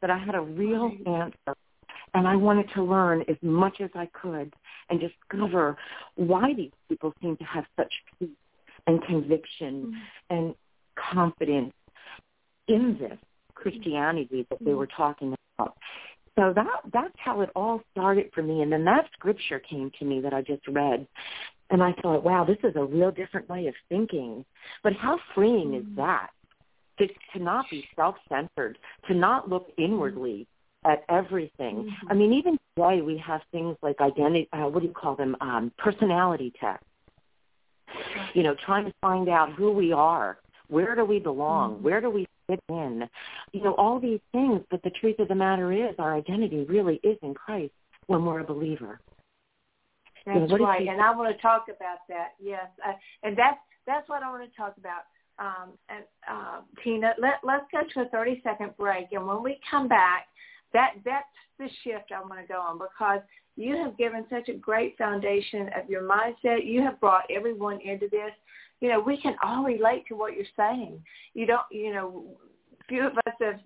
[0.00, 1.56] that I had a real answer
[2.16, 4.54] and I wanted to learn as much as I could
[4.88, 5.76] and discover
[6.14, 8.30] why these people seem to have such peace
[8.86, 9.92] and conviction
[10.30, 10.34] mm-hmm.
[10.34, 10.54] and
[11.12, 11.74] confidence
[12.68, 13.18] in this
[13.54, 15.76] Christianity that they were talking about.
[16.38, 18.62] So that that's how it all started for me.
[18.62, 21.06] And then that scripture came to me that I just read.
[21.68, 24.42] And I thought, wow, this is a real different way of thinking.
[24.82, 25.90] But how freeing mm-hmm.
[25.90, 26.28] is that?
[26.98, 30.46] To, to not be self-centered, to not look inwardly,
[30.86, 31.76] at everything.
[31.76, 32.08] Mm-hmm.
[32.10, 35.36] I mean, even today we have things like identity, uh, what do you call them,
[35.40, 36.84] um, personality tests.
[38.34, 41.84] You know, trying to find out who we are, where do we belong, mm-hmm.
[41.84, 43.08] where do we fit in,
[43.52, 44.60] you know, all these things.
[44.70, 47.72] But the truth of the matter is our identity really is in Christ
[48.06, 49.00] when we're a believer.
[50.26, 52.30] That's right, and I want to talk about that.
[52.40, 55.02] Yes, uh, and that's that's what I want to talk about.
[55.38, 59.60] Um, and uh, Tina, let let's go to a thirty second break, and when we
[59.70, 60.26] come back,
[60.72, 61.26] that that's
[61.58, 63.20] the shift I want to go on because
[63.56, 66.66] you have given such a great foundation of your mindset.
[66.66, 68.32] You have brought everyone into this.
[68.80, 71.02] You know, we can all relate to what you're saying.
[71.32, 72.36] You don't, you know,
[72.88, 73.60] few of us have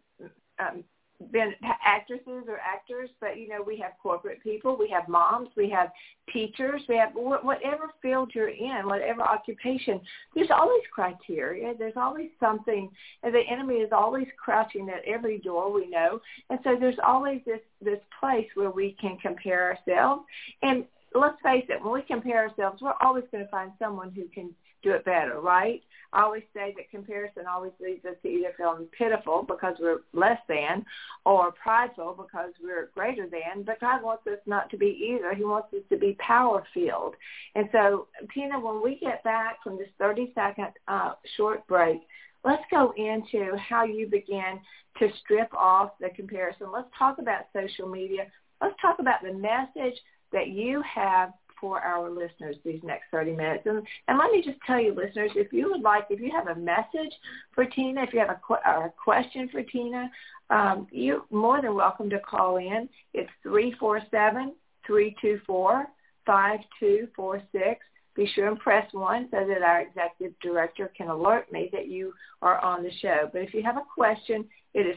[0.61, 0.85] um,
[1.33, 1.55] been
[1.85, 5.91] actresses or actors, but you know we have corporate people, we have moms, we have
[6.33, 10.01] teachers, we have whatever field you're in, whatever occupation.
[10.35, 11.75] There's always criteria.
[11.79, 12.91] There's always something,
[13.23, 15.73] and the enemy is always crouching at every door.
[15.73, 20.23] We know, and so there's always this this place where we can compare ourselves.
[20.63, 24.25] And let's face it, when we compare ourselves, we're always going to find someone who
[24.29, 25.83] can do it better, right?
[26.13, 30.41] I always say that comparison always leads us to either feeling pitiful because we're less
[30.49, 30.85] than
[31.25, 33.63] or prideful because we're greater than.
[33.63, 35.35] But God wants us not to be either.
[35.35, 37.15] He wants us to be power filled.
[37.55, 42.01] And so, Tina, when we get back from this 30 second uh, short break,
[42.45, 44.61] let's go into how you begin
[44.99, 46.73] to strip off the comparison.
[46.73, 48.27] Let's talk about social media.
[48.61, 49.99] Let's talk about the message
[50.33, 53.65] that you have for our listeners these next 30 minutes.
[53.67, 56.49] And, and let me just tell you, listeners, if you would like, if you have
[56.49, 57.13] a message
[57.55, 60.11] for Tina, if you have a, a question for Tina,
[60.49, 62.89] um, you're more than welcome to call in.
[63.13, 64.55] It's 347
[64.87, 65.87] 324
[66.27, 67.81] 5246
[68.17, 72.13] be sure and press 1 so that our executive director can alert me that you
[72.43, 73.31] are on the show.
[73.33, 74.97] But if you have a question, it is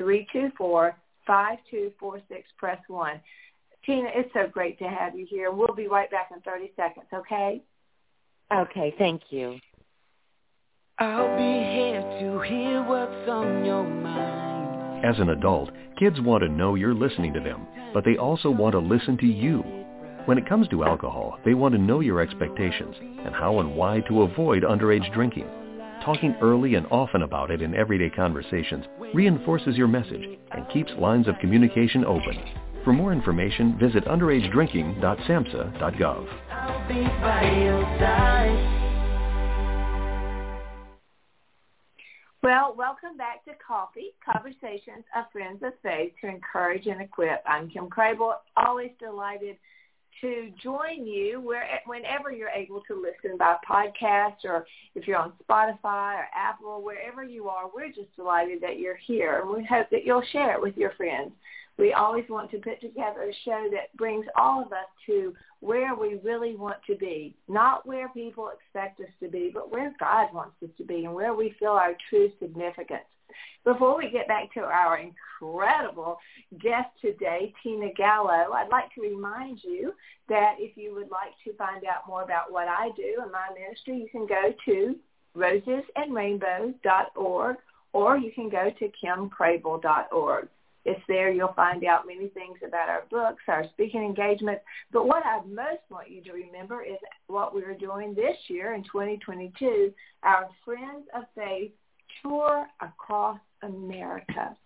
[0.00, 0.92] 347-324-5246.
[2.58, 3.20] Press 1.
[3.86, 5.52] Tina, it's so great to have you here.
[5.52, 7.62] We'll be right back in 30 seconds, okay?
[8.52, 9.58] Okay, thank you.
[10.98, 15.04] I'll be here to hear what's on your mind.
[15.04, 18.72] As an adult, kids want to know you're listening to them, but they also want
[18.72, 19.58] to listen to you.
[20.24, 24.00] When it comes to alcohol, they want to know your expectations and how and why
[24.08, 25.48] to avoid underage drinking.
[26.04, 31.28] Talking early and often about it in everyday conversations reinforces your message and keeps lines
[31.28, 32.65] of communication open.
[32.86, 36.28] For more information, visit underagedrinking.samhsa.gov.
[42.44, 47.42] Well, welcome back to Coffee, Conversations of Friends of Faith to encourage and equip.
[47.44, 49.56] I'm Kim Crabill, always delighted
[50.20, 55.32] to join you where, whenever you're able to listen by podcast or if you're on
[55.42, 59.90] Spotify or Apple, wherever you are, we're just delighted that you're here and we hope
[59.90, 61.32] that you'll share it with your friends
[61.78, 65.94] we always want to put together a show that brings all of us to where
[65.94, 70.32] we really want to be, not where people expect us to be, but where God
[70.32, 73.04] wants us to be and where we feel our true significance.
[73.64, 76.18] Before we get back to our incredible
[76.62, 79.92] guest today, Tina Gallo, I'd like to remind you
[80.28, 83.48] that if you would like to find out more about what I do and my
[83.58, 84.96] ministry, you can go to
[85.36, 87.56] rosesandrainbows.org
[87.92, 90.48] or you can go to kimcrabill.org.
[90.86, 91.32] It's there.
[91.32, 94.62] You'll find out many things about our books, our speaking engagements.
[94.92, 96.96] But what I most want you to remember is
[97.26, 101.72] what we are doing this year in 2022, our Friends of Faith
[102.22, 104.56] tour across America.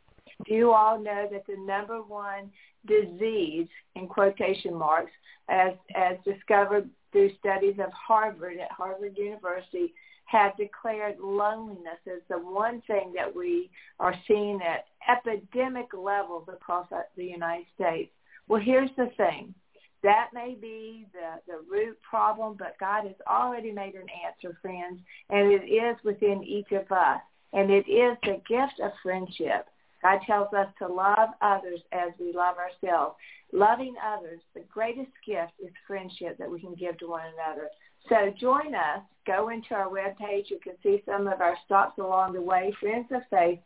[0.47, 2.51] Do you all know that the number one
[2.87, 5.13] disease, in quotation marks,
[5.49, 9.95] as, as discovered through studies of Harvard at Harvard University,
[10.31, 16.87] have declared loneliness as the one thing that we are seeing at epidemic levels across
[17.16, 18.12] the United States.
[18.47, 19.55] Well, here's the thing.
[20.03, 25.01] That may be the, the root problem, but God has already made an answer, friends,
[25.29, 27.21] and it is within each of us.
[27.53, 29.66] And it is the gift of friendship.
[30.01, 33.16] God tells us to love others as we love ourselves.
[33.53, 37.69] Loving others, the greatest gift is friendship that we can give to one another.
[38.09, 39.01] So join us.
[39.27, 40.51] Go into our webpage.
[40.51, 42.75] You can see some of our stops along the way.
[42.81, 43.61] Friends of Faith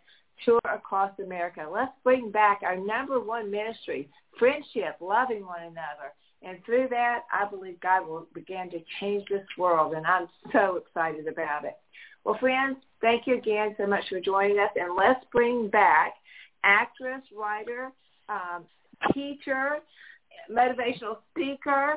[0.45, 1.67] tour across America.
[1.71, 6.13] Let's bring back our number one ministry, friendship, loving one another.
[6.43, 10.77] And through that, I believe God will begin to change this world, and I'm so
[10.77, 11.77] excited about it.
[12.25, 16.15] Well, friends, thank you again so much for joining us, and let's bring back
[16.63, 17.93] actress, writer,
[18.29, 18.65] um,
[19.13, 19.79] teacher,
[20.51, 21.97] motivational speaker,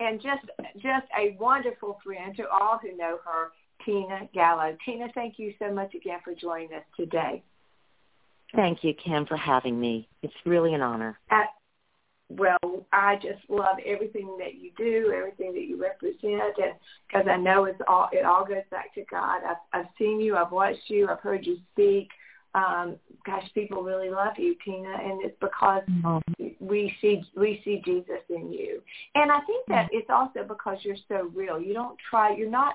[0.00, 0.44] and just
[0.74, 3.48] just a wonderful friend to all who know her,
[3.84, 4.76] Tina Gallo.
[4.84, 7.42] Tina, thank you so much again for joining us today.
[8.54, 10.08] Thank you, Kim, for having me.
[10.22, 11.18] It's really an honor.
[11.30, 11.42] Uh,
[12.30, 16.74] well, I just love everything that you do, everything that you represent, and
[17.06, 19.40] because I know it's all it all goes back to God.
[19.48, 22.08] I've, I've seen you, I've watched you, I've heard you speak
[22.54, 22.96] um,
[23.26, 25.82] gosh, people really love you, Tina, and it's because
[26.60, 28.82] we see we see Jesus in you.
[29.14, 31.60] And I think that it's also because you're so real.
[31.60, 32.34] You don't try.
[32.34, 32.74] You're not,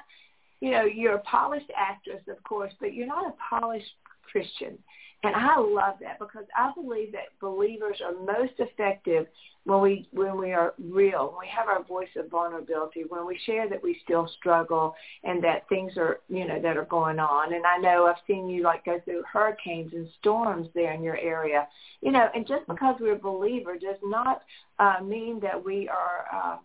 [0.62, 3.86] you know, you're a polished actress, of course, but you're not a polished
[4.32, 4.78] Christian.
[5.24, 9.28] And I love that because I believe that believers are most effective
[9.64, 13.40] when we when we are real, when we have our voice of vulnerability, when we
[13.46, 14.94] share that we still struggle
[15.24, 17.54] and that things are you know that are going on.
[17.54, 21.18] And I know I've seen you like go through hurricanes and storms there in your
[21.18, 21.70] area,
[22.02, 22.28] you know.
[22.36, 24.42] And just because we're a believer does not
[24.80, 26.58] uh, mean that we are uh,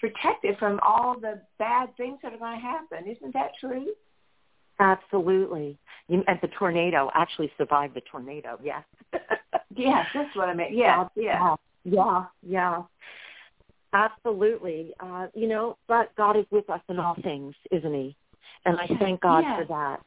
[0.00, 3.08] protected from all the bad things that are going to happen.
[3.08, 3.86] Isn't that true?
[4.78, 5.78] Absolutely.
[6.08, 8.58] You, and the tornado actually survived the tornado.
[8.62, 8.84] Yes.
[9.74, 10.74] yes, that's what I meant.
[10.74, 12.82] Yeah, yeah, yeah, yeah.
[13.92, 14.92] Absolutely.
[15.00, 18.16] Uh, you know, but God is with us in all things, isn't He?
[18.64, 19.60] And I thank God yes.
[19.60, 20.00] for that.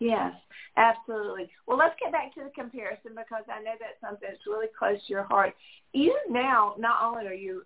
[0.00, 0.32] Yes,
[0.76, 1.48] absolutely.
[1.66, 4.98] Well, let's get back to the comparison because I know that's something that's really close
[5.06, 5.54] to your heart.
[5.92, 7.64] You now, not only are you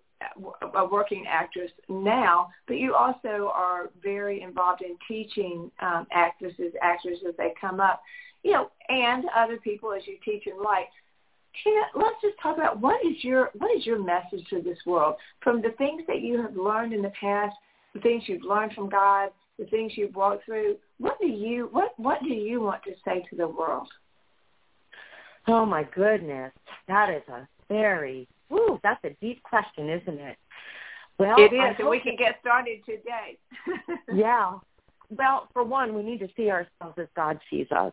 [0.75, 7.17] a working actress now, but you also are very involved in teaching um, actresses, actors
[7.27, 8.01] as they come up,
[8.43, 10.87] you know, and other people as you teach and write.
[11.63, 15.15] Tina, let's just talk about what is your what is your message to this world
[15.41, 17.55] from the things that you have learned in the past,
[17.93, 20.77] the things you've learned from God, the things you've walked through.
[20.99, 23.87] What do you what what do you want to say to the world?
[25.47, 26.51] Oh my goodness,
[26.87, 30.37] that is a very Ooh, that's a deep question, isn't it?
[31.17, 33.37] Well, it is, and we can get started today.
[34.13, 34.53] yeah.
[35.09, 37.91] Well, for one, we need to see ourselves as God sees us.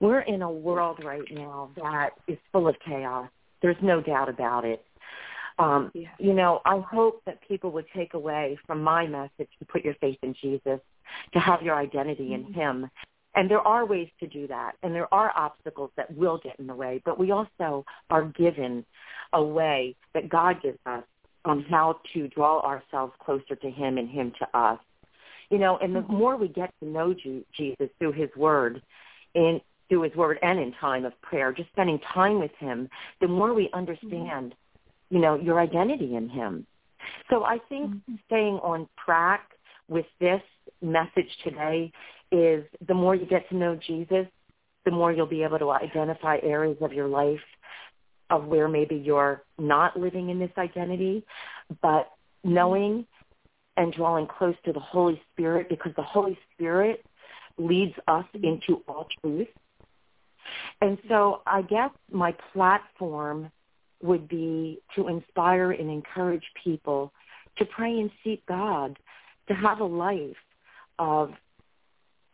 [0.00, 3.28] We're in a world right now that is full of chaos.
[3.62, 4.84] There's no doubt about it.
[5.58, 6.08] Um, yeah.
[6.18, 9.94] You know, I hope that people would take away from my message to put your
[9.94, 10.80] faith in Jesus,
[11.32, 12.48] to have your identity mm-hmm.
[12.48, 12.90] in him.
[13.34, 16.66] And there are ways to do that, and there are obstacles that will get in
[16.66, 18.84] the way, but we also are given
[19.32, 21.04] a way that God gives us
[21.44, 24.78] on how to draw ourselves closer to him and him to us.
[25.50, 26.14] You know, and the mm-hmm.
[26.14, 28.82] more we get to know Jesus through his word,
[29.34, 32.88] in through his word and in time of prayer, just spending time with him,
[33.20, 35.14] the more we understand, mm-hmm.
[35.14, 36.66] you know, your identity in him.
[37.30, 38.14] So I think mm-hmm.
[38.26, 39.50] staying on track
[39.88, 40.42] with this
[40.82, 41.90] message today
[42.30, 44.26] is the more you get to know Jesus,
[44.84, 47.40] the more you'll be able to identify areas of your life
[48.30, 51.24] of where maybe you're not living in this identity,
[51.82, 52.10] but
[52.44, 53.06] knowing
[53.76, 57.04] and drawing close to the Holy Spirit because the Holy Spirit
[57.56, 59.48] leads us into all truth.
[60.80, 63.50] And so I guess my platform
[64.02, 67.12] would be to inspire and encourage people
[67.56, 68.98] to pray and seek God,
[69.48, 70.36] to have a life
[70.98, 71.32] of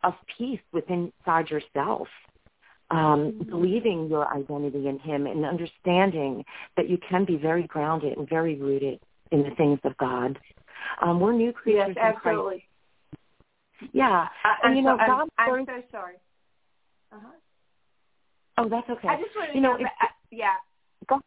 [0.03, 2.07] of peace within inside yourself
[2.91, 6.43] um, believing your identity in him and understanding
[6.77, 8.99] that you can be very grounded and very rooted
[9.31, 10.37] in the things of God.
[11.01, 11.95] Um, we're new creatures.
[11.95, 12.65] Yes, absolutely.
[13.91, 16.15] Yeah, I, and you know, so, I'm, I'm, so sorry.
[17.11, 17.27] Uh-huh.
[18.57, 19.07] Oh, that's okay.
[19.07, 20.53] I just want to you know, know uh, yeah.
[21.09, 21.19] Go,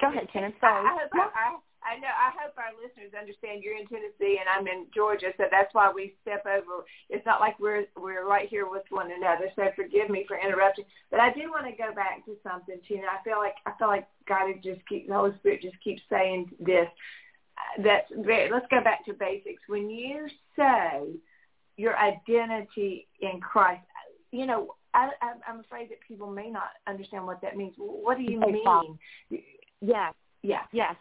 [0.00, 0.52] go ahead, Shannon.
[0.60, 0.86] Sorry.
[0.86, 1.56] I, I I,
[1.86, 2.10] I know.
[2.10, 5.90] I hope our listeners understand you're in Tennessee and I'm in Georgia, so that's why
[5.94, 6.82] we step over.
[7.08, 9.48] It's not like we're we're right here with one another.
[9.54, 13.06] So forgive me for interrupting, but I do want to go back to something, Tina.
[13.06, 16.50] I feel like I feel like God just keep the Holy Spirit just keeps saying
[16.58, 16.88] this.
[17.78, 18.50] That's very.
[18.50, 19.62] Let's go back to basics.
[19.68, 20.26] When you
[20.56, 21.14] say
[21.76, 23.86] your identity in Christ,
[24.32, 25.10] you know, I,
[25.46, 27.74] I'm afraid that people may not understand what that means.
[27.78, 28.98] What do you mean?
[29.80, 30.14] Yes.
[30.42, 30.62] Yeah.
[30.72, 30.96] Yes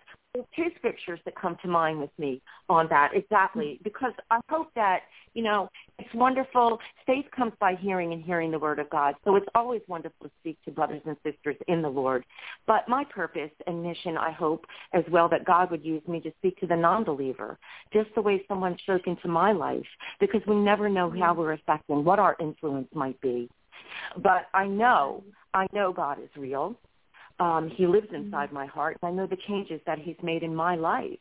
[0.56, 3.84] two scriptures that come to mind with me on that exactly hmm.
[3.84, 5.02] because I hope that
[5.34, 5.70] you know
[6.00, 6.80] it's wonderful.
[7.06, 10.32] Faith comes by hearing and hearing the word of God, so it's always wonderful to
[10.42, 12.26] speak to brothers and sisters in the Lord.
[12.68, 16.32] But my purpose and mission, I hope as well, that God would use me to
[16.40, 17.58] speak to the non-believer,
[17.94, 19.86] just the way someone spoke into my life,
[20.20, 21.40] because we never know how hmm.
[21.40, 23.50] we're affecting what our influence might be.
[24.18, 25.24] But I know,
[25.54, 26.76] I know God is real.
[27.40, 28.26] Um, he lives mm-hmm.
[28.26, 28.56] inside mm-hmm.
[28.56, 31.20] my heart, and I know the changes that he's made in my life.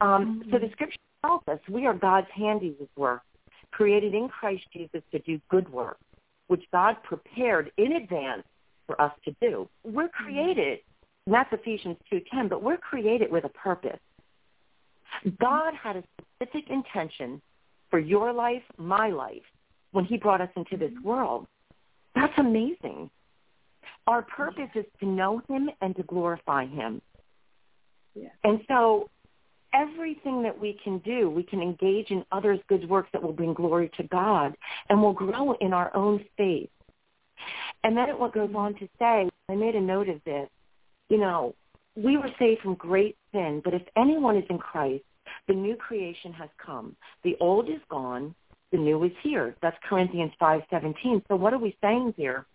[0.00, 0.50] Um, mm-hmm.
[0.50, 3.22] So the scripture tells us we are God's handiwork,
[3.70, 5.98] created in Christ Jesus to do good work,
[6.46, 8.44] which God prepared in advance
[8.86, 9.68] for us to do.
[9.84, 10.24] We're mm-hmm.
[10.24, 10.78] created,
[11.26, 14.00] and that's Ephesians 2.10, but we're created with a purpose.
[15.40, 16.04] God had a
[16.38, 17.40] specific intention
[17.90, 19.42] for your life, my life,
[19.92, 21.08] when he brought us into this mm-hmm.
[21.08, 21.46] world.
[22.14, 23.10] That's amazing.
[24.06, 27.02] Our purpose is to know him and to glorify him.
[28.14, 28.28] Yeah.
[28.44, 29.10] And so
[29.74, 33.54] everything that we can do, we can engage in others' good works that will bring
[33.54, 34.56] glory to God
[34.88, 36.70] and will grow in our own faith.
[37.84, 40.48] And then it goes on to say, I made a note of this,
[41.08, 41.54] you know,
[41.96, 45.04] we were saved from great sin, but if anyone is in Christ,
[45.46, 46.96] the new creation has come.
[47.24, 48.34] The old is gone,
[48.72, 49.54] the new is here.
[49.62, 51.22] That's Corinthians 5:17.
[51.28, 52.46] So what are we saying here?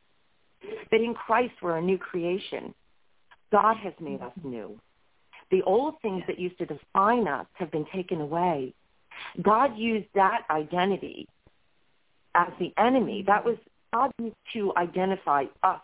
[0.91, 2.73] That in Christ we're a new creation.
[3.51, 4.49] God has made us mm-hmm.
[4.49, 4.79] new.
[5.51, 8.73] The old things that used to define us have been taken away.
[9.41, 11.27] God used that identity
[12.35, 13.23] as the enemy.
[13.25, 13.49] That mm-hmm.
[13.49, 13.57] was
[13.93, 15.81] God used to identify us,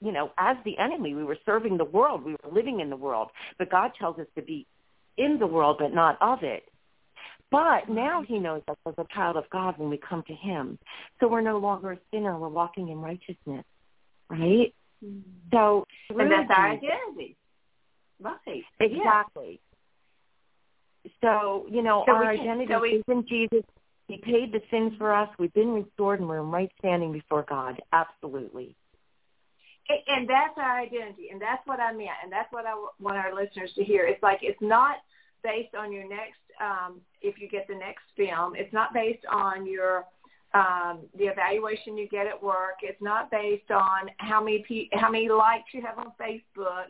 [0.00, 1.14] you know, as the enemy.
[1.14, 2.24] We were serving the world.
[2.24, 3.28] We were living in the world.
[3.58, 4.66] But God tells us to be
[5.18, 6.64] in the world but not of it.
[7.50, 7.94] But mm-hmm.
[7.94, 10.78] now he knows us as a child of God when we come to him.
[11.20, 12.38] So we're no longer a sinner.
[12.38, 13.64] We're walking in righteousness,
[14.30, 14.74] right?
[15.04, 15.20] Mm-hmm.
[15.52, 17.36] So and that's our identity.
[18.20, 18.62] Right.
[18.80, 19.60] Exactly.
[21.04, 21.10] Yeah.
[21.22, 23.64] So, you know, so our identity so we, is in Jesus.
[24.06, 25.28] He paid the sins for us.
[25.38, 27.80] We've been restored and we're in right standing before God.
[27.92, 28.76] Absolutely.
[30.08, 31.28] And that's our identity.
[31.32, 32.10] And that's what I meant.
[32.22, 34.06] And that's what I want our listeners to hear.
[34.06, 34.96] It's like it's not
[35.42, 38.54] based on your next um, if you get the next film.
[38.56, 40.04] It's not based on your
[40.52, 42.76] um, the evaluation you get at work.
[42.82, 46.86] is not based on how many pe- how many likes you have on Facebook.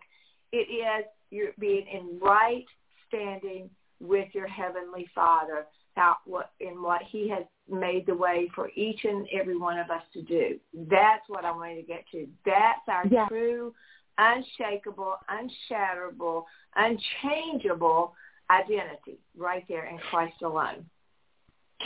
[0.53, 2.65] It is you're being in right
[3.09, 5.67] standing with your heavenly Father.
[5.97, 9.91] How what in what He has made the way for each and every one of
[9.91, 10.59] us to do.
[10.75, 12.27] That's what I wanted to get to.
[12.45, 13.29] That's our yeah.
[13.29, 13.75] true,
[14.19, 16.45] unshakable, unshatterable,
[16.77, 18.15] unchangeable
[18.51, 20.85] identity right there in Christ alone.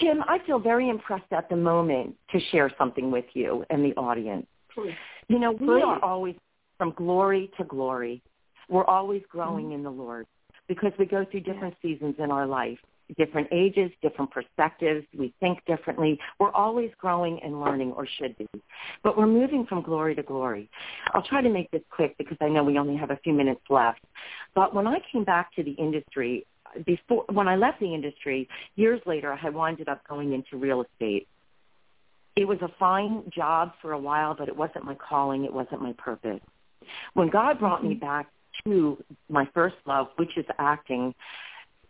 [0.00, 3.94] Kim, I feel very impressed at the moment to share something with you and the
[3.96, 4.46] audience.
[4.74, 4.94] Please.
[5.28, 5.82] You know, we Please.
[5.84, 6.34] are always
[6.78, 8.22] from glory to glory.
[8.68, 9.74] We're always growing mm-hmm.
[9.74, 10.26] in the Lord
[10.68, 11.90] because we go through different yeah.
[11.90, 12.78] seasons in our life,
[13.16, 15.06] different ages, different perspectives.
[15.16, 16.18] We think differently.
[16.40, 18.48] We're always growing and learning or should be.
[19.02, 20.70] But we're moving from glory to glory.
[21.12, 23.60] I'll try to make this quick because I know we only have a few minutes
[23.68, 24.00] left.
[24.54, 26.46] But when I came back to the industry,
[26.86, 30.82] before when I left the industry years later, I had winded up going into real
[30.82, 31.28] estate.
[32.36, 35.44] It was a fine job for a while, but it wasn't my calling.
[35.44, 36.40] It wasn't my purpose.
[37.14, 37.90] When God brought mm-hmm.
[37.90, 38.28] me back
[38.64, 41.14] to my first love, which is acting,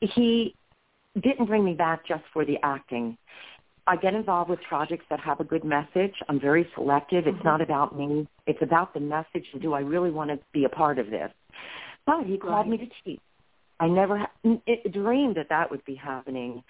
[0.00, 0.54] He
[1.20, 3.16] didn't bring me back just for the acting.
[3.86, 6.14] I get involved with projects that have a good message.
[6.28, 7.26] I'm very selective.
[7.26, 7.46] It's mm-hmm.
[7.46, 8.26] not about me.
[8.46, 11.30] It's about the message and do I really want to be a part of this?
[12.06, 12.80] But he called right.
[12.80, 13.20] me to teach.
[13.84, 14.30] I never ha-
[14.90, 16.62] dreamed that that would be happening.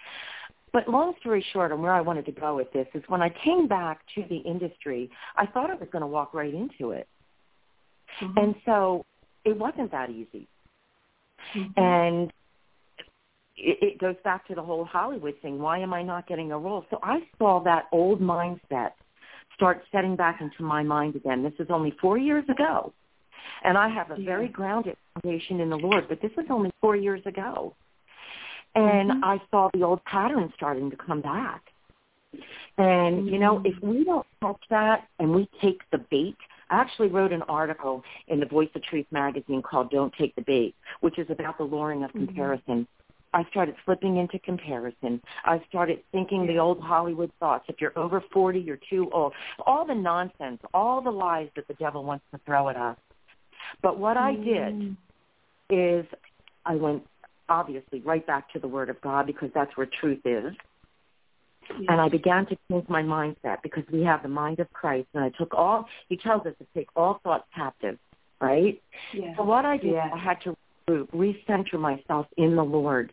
[0.72, 3.32] But long story short, and where I wanted to go with this is when I
[3.44, 7.06] came back to the industry, I thought I was going to walk right into it.
[8.20, 8.38] Mm-hmm.
[8.38, 9.04] And so
[9.44, 10.48] it wasn't that easy.
[11.56, 11.80] Mm-hmm.
[11.80, 12.32] And
[13.56, 15.60] it, it goes back to the whole Hollywood thing.
[15.60, 16.84] Why am I not getting a role?
[16.90, 18.90] So I saw that old mindset
[19.54, 21.44] start setting back into my mind again.
[21.44, 22.92] This is only four years ago.
[23.62, 26.96] And I have a very grounded foundation in the Lord, but this was only four
[26.96, 27.74] years ago.
[28.74, 29.24] And mm-hmm.
[29.24, 31.62] I saw the old patterns starting to come back.
[32.76, 33.28] And, mm-hmm.
[33.28, 36.36] you know, if we don't catch that and we take the bait,
[36.70, 40.42] I actually wrote an article in the Voice of Truth magazine called Don't Take the
[40.42, 42.26] Bait, which is about the luring of mm-hmm.
[42.26, 42.86] comparison.
[43.34, 45.20] I started slipping into comparison.
[45.44, 47.64] I started thinking the old Hollywood thoughts.
[47.68, 49.32] If you're over 40, you're too old.
[49.66, 52.96] All the nonsense, all the lies that the devil wants to throw at us.
[53.82, 54.96] But what I did mm.
[55.70, 56.06] is
[56.64, 57.02] I went
[57.48, 60.54] obviously right back to the Word of God because that's where truth is.
[61.70, 61.86] Yes.
[61.88, 65.08] And I began to change my mindset because we have the mind of Christ.
[65.14, 67.98] And I took all, he tells us to take all thoughts captive,
[68.40, 68.80] right?
[69.12, 69.34] Yes.
[69.36, 70.10] So what I did, yes.
[70.12, 70.56] I had to
[70.88, 73.12] recenter myself in the Lord.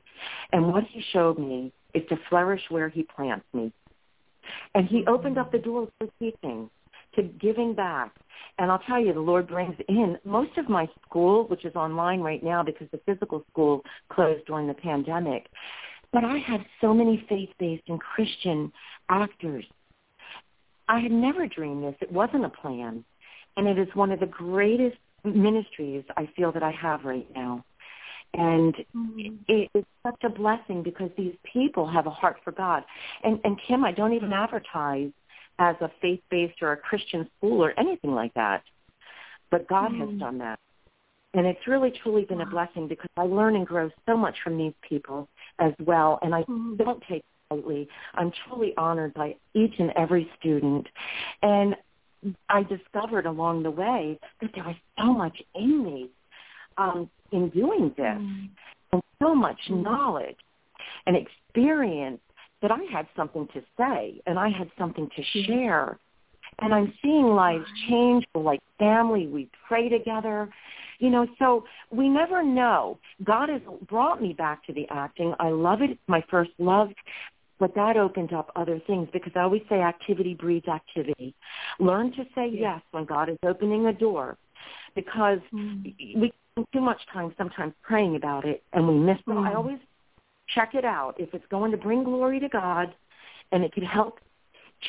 [0.52, 3.72] And what he showed me is to flourish where he plants me.
[4.76, 6.70] And he opened up the doors for teaching,
[7.16, 8.14] to giving back,
[8.58, 12.22] and I'll tell you, the Lord brings in most of my school, which is online
[12.22, 15.48] right now because the physical school closed during the pandemic.
[16.14, 18.72] But I had so many faith-based and Christian
[19.10, 19.66] actors.
[20.90, 21.96] I had never dreamed this.
[22.02, 23.06] It wasn't a plan.
[23.58, 27.64] And it is one of the greatest ministries I feel that I have right now.
[28.34, 29.36] And mm-hmm.
[29.48, 32.84] it is such a blessing because these people have a heart for God.
[33.24, 35.12] And, and Kim, I don't even advertise
[35.60, 38.64] as a faith-based or a Christian school or anything like that.
[39.50, 40.00] But God mm.
[40.00, 40.60] has done that.
[41.34, 44.58] And it's really, truly been a blessing because I learn and grow so much from
[44.58, 45.30] these people
[45.60, 46.20] as well.
[46.22, 46.78] And I mm.
[46.78, 47.88] don't take it lightly.
[48.16, 50.88] I'm truly honored by each and every student.
[51.42, 51.76] And
[52.50, 56.10] I discovered along the way that there was so much in me
[56.78, 58.50] um, in doing this mm.
[58.92, 59.84] and so much mm.
[59.84, 60.38] knowledge
[61.06, 62.20] and experience
[62.62, 65.98] that I had something to say and I had something to share.
[66.60, 69.28] and I'm seeing lives change like family.
[69.28, 70.50] We pray together.
[71.00, 73.00] You know, so we never know.
[73.24, 75.34] God has brought me back to the acting.
[75.40, 75.92] I love it.
[75.92, 76.90] It's my first love.
[77.60, 81.34] But that opened up other things because I always say activity breeds activity.
[81.80, 84.38] Learn to say yes when God is opening a door
[84.96, 86.20] because mm-hmm.
[86.20, 89.46] we spend too much time sometimes praying about it and we miss mm-hmm.
[89.46, 89.80] I always
[90.56, 91.16] check it out.
[91.18, 92.94] If it's going to bring glory to God
[93.52, 94.20] and it can help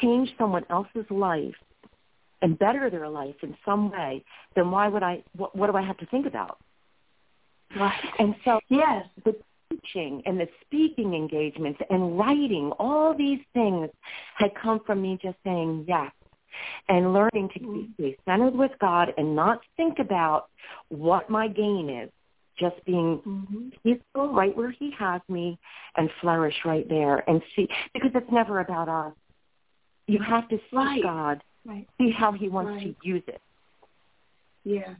[0.00, 1.54] change someone else's life
[2.40, 4.24] and better their life in some way,
[4.56, 6.58] then why would I, what, what do I have to think about?
[7.76, 8.00] Right.
[8.18, 9.36] And so, yes, the
[9.70, 13.88] teaching and the speaking engagements and writing, all these things
[14.36, 16.10] had come from me just saying yes
[16.88, 18.02] and learning to mm-hmm.
[18.02, 20.48] be centered with God and not think about
[20.88, 22.10] what my gain is.
[22.62, 23.68] Just being mm-hmm.
[23.82, 25.58] peaceful right where he has me
[25.96, 29.12] and flourish right there and see, because it's never about us.
[30.06, 31.02] You have to see right.
[31.02, 31.88] God, right.
[31.98, 32.96] see how he wants right.
[33.02, 33.40] to use it.
[34.64, 34.94] Yeah.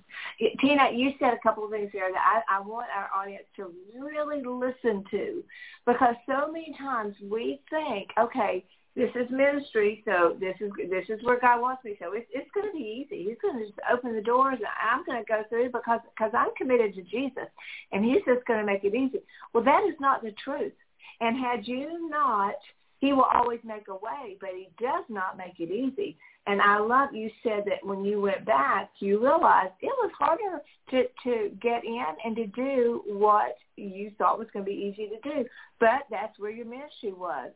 [0.60, 3.72] Tina, you said a couple of things here that I, I want our audience to
[3.96, 5.44] really listen to
[5.86, 8.64] because so many times we think, okay,
[8.94, 11.96] this is ministry, so this is this is where God wants me.
[11.98, 13.24] So it's it's going to be easy.
[13.24, 16.32] He's going to just open the doors, and I'm going to go through because because
[16.36, 17.48] I'm committed to Jesus,
[17.92, 19.20] and He's just going to make it easy.
[19.54, 20.74] Well, that is not the truth.
[21.20, 22.56] And had you not,
[22.98, 26.18] He will always make a way, but He does not make it easy.
[26.46, 30.60] And I love you said that when you went back, you realized it was harder
[30.90, 35.08] to to get in and to do what you thought was going to be easy
[35.08, 35.48] to do.
[35.80, 37.52] But that's where your ministry was.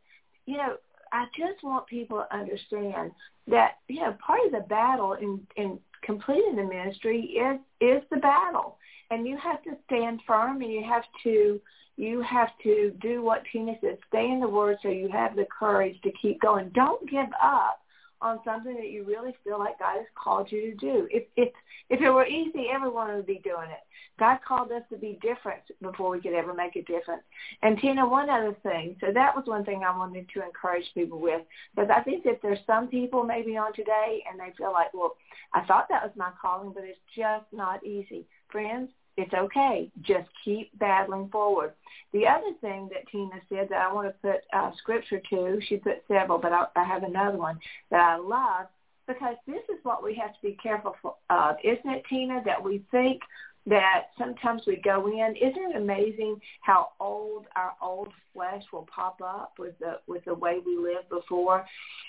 [0.46, 0.76] You know,
[1.12, 3.12] I just want people to understand
[3.48, 8.18] that you know part of the battle in in completing the ministry is is the
[8.18, 8.78] battle,
[9.10, 11.60] and you have to stand firm, and you have to
[11.96, 15.46] you have to do what Tina said, stay in the Word, so you have the
[15.58, 16.70] courage to keep going.
[16.74, 17.80] Don't give up
[18.26, 21.08] on something that you really feel like God has called you to do.
[21.10, 21.52] If if
[21.88, 23.80] if it were easy, everyone would be doing it.
[24.18, 27.22] God called us to be different before we could ever make a difference.
[27.62, 28.96] And Tina, one other thing.
[29.00, 31.42] So that was one thing I wanted to encourage people with,
[31.74, 35.16] because I think that there's some people maybe on today and they feel like, well,
[35.52, 38.26] I thought that was my calling, but it's just not easy.
[38.50, 39.90] Friends, it's okay.
[40.02, 41.72] Just keep battling forward.
[42.12, 45.76] The other thing that Tina said that I want to put uh, scripture to, she
[45.76, 47.58] put several, but I, I have another one
[47.90, 48.66] that I love
[49.06, 50.96] because this is what we have to be careful
[51.30, 52.42] of, isn't it, Tina?
[52.44, 53.22] That we think
[53.66, 55.34] that sometimes we go in.
[55.36, 60.34] Isn't it amazing how old our old flesh will pop up with the with the
[60.34, 61.64] way we lived before?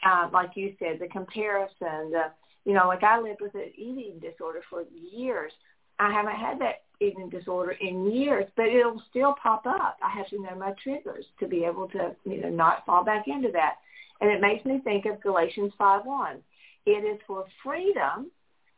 [0.05, 2.11] Uh, like you said, the comparison.
[2.11, 2.31] The
[2.65, 5.51] you know, like I lived with an eating disorder for years.
[5.99, 9.97] I haven't had that eating disorder in years, but it'll still pop up.
[10.01, 13.27] I have to know my triggers to be able to, you know, not fall back
[13.27, 13.75] into that.
[14.21, 16.37] And it makes me think of Galatians 5.1.
[16.85, 18.31] It is for freedom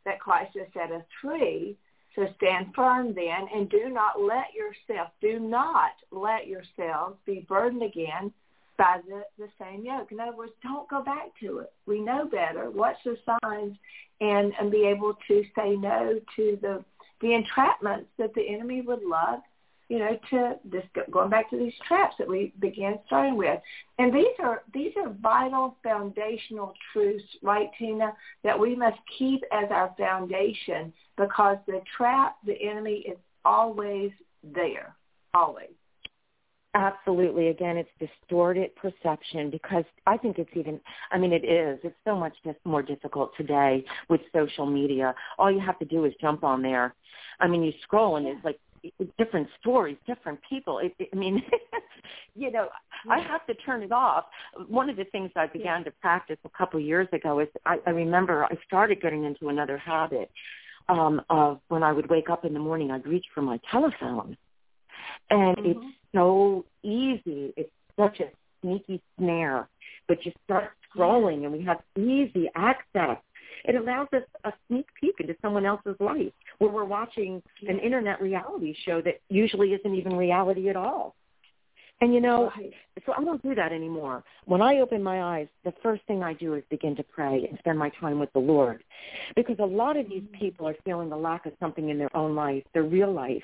[0.04, 1.76] that Christ has set us free.
[2.16, 7.84] So stand firm then and do not let yourself, do not let yourselves be burdened
[7.84, 8.32] again
[8.76, 10.10] by the, the same yoke.
[10.10, 11.72] In other words, don't go back to it.
[11.86, 12.70] We know better.
[12.70, 13.76] Watch the signs
[14.20, 16.84] and, and be able to say no to the
[17.20, 19.40] the entrapments that the enemy would love,
[19.88, 23.60] you know, to this going back to these traps that we began starting with.
[23.98, 28.12] And these are these are vital foundational truths, right, Tina,
[28.44, 34.12] that we must keep as our foundation because the trap, the enemy is always
[34.42, 34.94] there.
[35.34, 35.79] Always.
[36.74, 37.48] Absolutely.
[37.48, 40.78] Again, it's distorted perception because I think it's even,
[41.10, 41.80] I mean, it is.
[41.82, 45.14] It's so much more difficult today with social media.
[45.38, 46.94] All you have to do is jump on there.
[47.40, 48.60] I mean, you scroll and it's like
[49.18, 50.78] different stories, different people.
[50.78, 51.42] It, it, I mean,
[52.36, 52.68] you know.
[53.08, 54.26] I have to turn it off.
[54.68, 57.78] One of the things I began to practice a couple of years ago is I,
[57.86, 60.30] I remember I started getting into another habit
[60.90, 64.36] um, of when I would wake up in the morning, I'd reach for my telephone.
[65.30, 65.70] And mm-hmm.
[65.70, 67.52] it's so easy.
[67.56, 68.30] It's such a
[68.62, 69.68] sneaky snare.
[70.08, 73.18] But you start scrolling and we have easy access.
[73.64, 78.20] It allows us a sneak peek into someone else's life where we're watching an internet
[78.20, 81.14] reality show that usually isn't even reality at all.
[82.02, 82.72] And you know, right.
[83.04, 84.24] so I don't do that anymore.
[84.46, 87.58] When I open my eyes, the first thing I do is begin to pray and
[87.58, 88.82] spend my time with the Lord.
[89.36, 92.34] Because a lot of these people are feeling the lack of something in their own
[92.34, 93.42] life, their real life.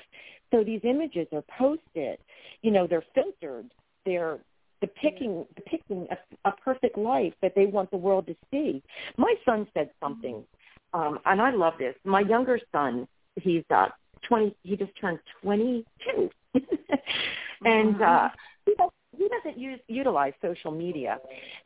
[0.51, 2.17] So these images are posted,
[2.61, 3.69] you know, they're filtered,
[4.05, 4.39] they're
[4.81, 8.81] depicting depicting a, a perfect life that they want the world to see.
[9.17, 10.43] My son said something,
[10.93, 11.95] um, and I love this.
[12.03, 13.87] My younger son, he's uh,
[14.21, 14.55] twenty.
[14.63, 16.29] He just turned twenty two,
[17.63, 18.03] and mm-hmm.
[18.03, 18.87] uh,
[19.17, 21.17] he doesn't use utilize social media.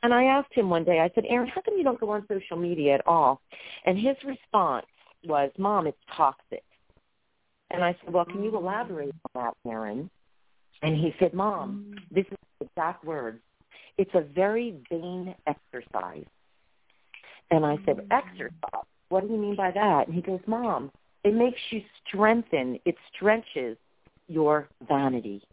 [0.04, 2.26] And I asked him one day, I said, Aaron, how come you don't go on
[2.28, 3.42] social media at all?
[3.86, 4.86] And his response
[5.26, 6.64] was, Mom, it's toxic.
[7.72, 8.58] And I said, Well, can you mm.
[8.58, 10.10] elaborate on that, Aaron?
[10.82, 12.00] And he said, Mom, mm.
[12.14, 13.40] this is the exact words.
[13.98, 16.26] It's a very vain exercise.
[17.50, 18.08] And I said, mm.
[18.12, 18.86] Exercise?
[19.10, 20.08] What do you mean by that?
[20.08, 20.90] And he goes, Mom,
[21.24, 23.78] it makes you strengthen, it stretches
[24.28, 25.44] your vanity.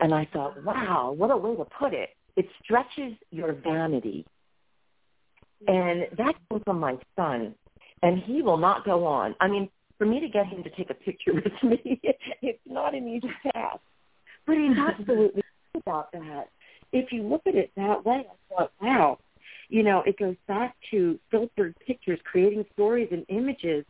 [0.00, 2.10] And I thought, wow, what a way to put it.
[2.36, 4.26] It stretches your vanity.
[5.66, 7.54] And that came from my son.
[8.02, 9.34] And he will not go on.
[9.40, 12.00] I mean, for me to get him to take a picture with me,
[12.42, 13.80] it's not an easy task.
[14.46, 15.42] But he's absolutely
[15.74, 16.48] about that.
[16.92, 19.18] If you look at it that way, I thought, wow,
[19.68, 23.84] you know, it goes back to filtered pictures, creating stories and images,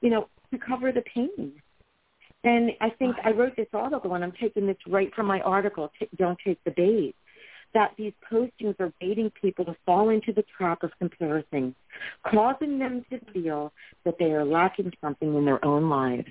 [0.00, 1.52] you know, to cover the pain.
[2.44, 5.90] And I think I wrote this article, and I'm taking this right from my article,
[6.16, 7.14] Don't Take the Bait,
[7.74, 11.74] that these postings are baiting people to fall into the trap of comparison,
[12.24, 13.72] causing them to feel
[14.04, 16.28] that they are lacking something in their own lives.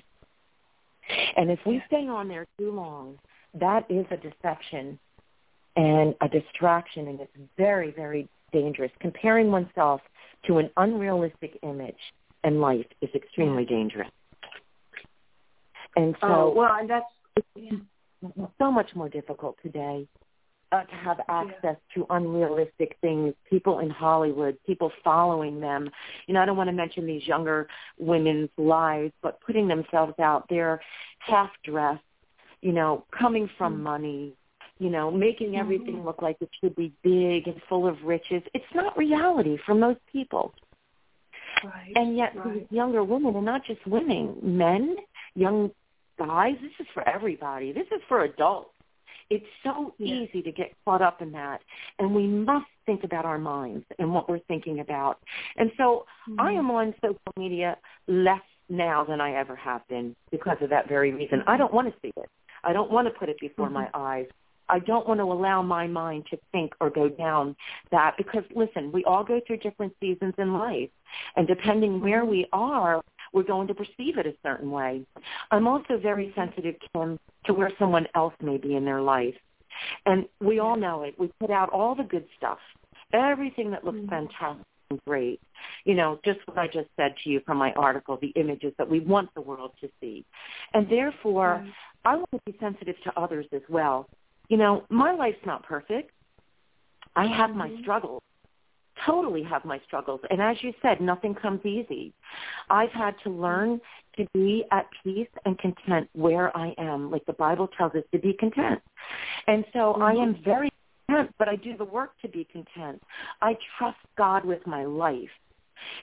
[1.36, 3.18] And if we stay on there too long,
[3.54, 4.98] that is a deception
[5.76, 8.90] and a distraction, and it's very, very dangerous.
[9.00, 10.00] Comparing oneself
[10.46, 11.94] to an unrealistic image
[12.44, 14.10] in life is extremely dangerous.
[15.96, 17.06] And so, oh, well, and that's
[17.56, 17.70] yeah.
[18.58, 20.06] so much more difficult today
[20.72, 21.94] uh, to have access yeah.
[21.94, 25.90] to unrealistic things, people in Hollywood, people following them.
[26.26, 27.68] You know, I don't want to mention these younger
[27.98, 30.80] women's lives, but putting themselves out there
[31.20, 32.02] half dressed,
[32.60, 33.82] you know, coming from mm-hmm.
[33.82, 34.32] money,
[34.78, 36.06] you know, making everything mm-hmm.
[36.06, 38.42] look like it should be big and full of riches.
[38.54, 40.52] It's not reality for most people.
[41.64, 42.54] Right, and yet right.
[42.54, 44.96] these younger women, and not just women, men,
[45.34, 45.70] young
[46.18, 47.72] guys, this is for everybody.
[47.72, 48.70] This is for adults.
[49.30, 50.14] It's so yeah.
[50.14, 51.60] easy to get caught up in that.
[51.98, 55.18] And we must think about our minds and what we're thinking about.
[55.56, 56.40] And so mm-hmm.
[56.40, 57.76] I am on social media
[58.06, 61.42] less now than I ever have been because of that very reason.
[61.46, 62.28] I don't want to see it.
[62.64, 63.74] I don't want to put it before mm-hmm.
[63.74, 64.26] my eyes.
[64.70, 67.56] I don't want to allow my mind to think or go down
[67.90, 70.90] that because listen, we all go through different seasons in life.
[71.36, 73.02] And depending where we are,
[73.32, 75.02] we're going to perceive it a certain way.
[75.50, 79.34] I'm also very sensitive, Kim, to where someone else may be in their life.
[80.06, 81.14] And we all know it.
[81.18, 82.58] We put out all the good stuff,
[83.12, 84.08] everything that looks mm-hmm.
[84.08, 85.40] fantastic and great.
[85.84, 88.88] You know, just what I just said to you from my article, the images that
[88.88, 90.24] we want the world to see.
[90.74, 91.70] And therefore, mm-hmm.
[92.04, 94.08] I want to be sensitive to others as well.
[94.48, 96.10] You know, my life's not perfect.
[97.14, 97.58] I have mm-hmm.
[97.58, 98.22] my struggles
[99.06, 100.20] totally have my struggles.
[100.30, 102.12] And as you said, nothing comes easy.
[102.70, 103.80] I've had to learn
[104.16, 108.18] to be at peace and content where I am, like the Bible tells us to
[108.18, 108.80] be content.
[109.46, 110.02] And so mm-hmm.
[110.02, 110.70] I am very
[111.08, 113.02] content, but I do the work to be content.
[113.40, 115.30] I trust God with my life.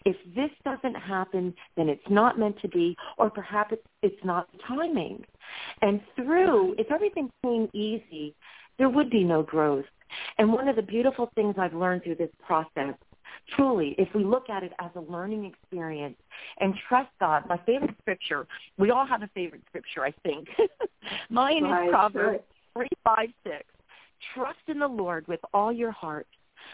[0.05, 4.49] If this doesn't happen, then it's not meant to be, or perhaps it's, it's not
[4.51, 5.23] the timing.
[5.81, 8.33] And through, if everything came easy,
[8.77, 9.85] there would be no growth.
[10.37, 12.95] And one of the beautiful things I've learned through this process,
[13.55, 16.17] truly, if we look at it as a learning experience
[16.59, 18.47] and trust God, my favorite scripture,
[18.77, 20.47] we all have a favorite scripture, I think.
[21.29, 22.43] Mine right, is Proverbs
[22.75, 23.63] three, five, six.
[24.33, 26.27] Trust in the Lord with all your heart.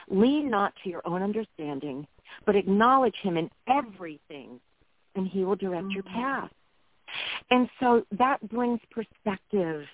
[0.09, 2.07] Lean not to your own understanding,
[2.45, 4.59] but acknowledge him in everything,
[5.15, 5.91] and he will direct mm-hmm.
[5.91, 6.49] your path.
[7.49, 9.86] And so that brings perspective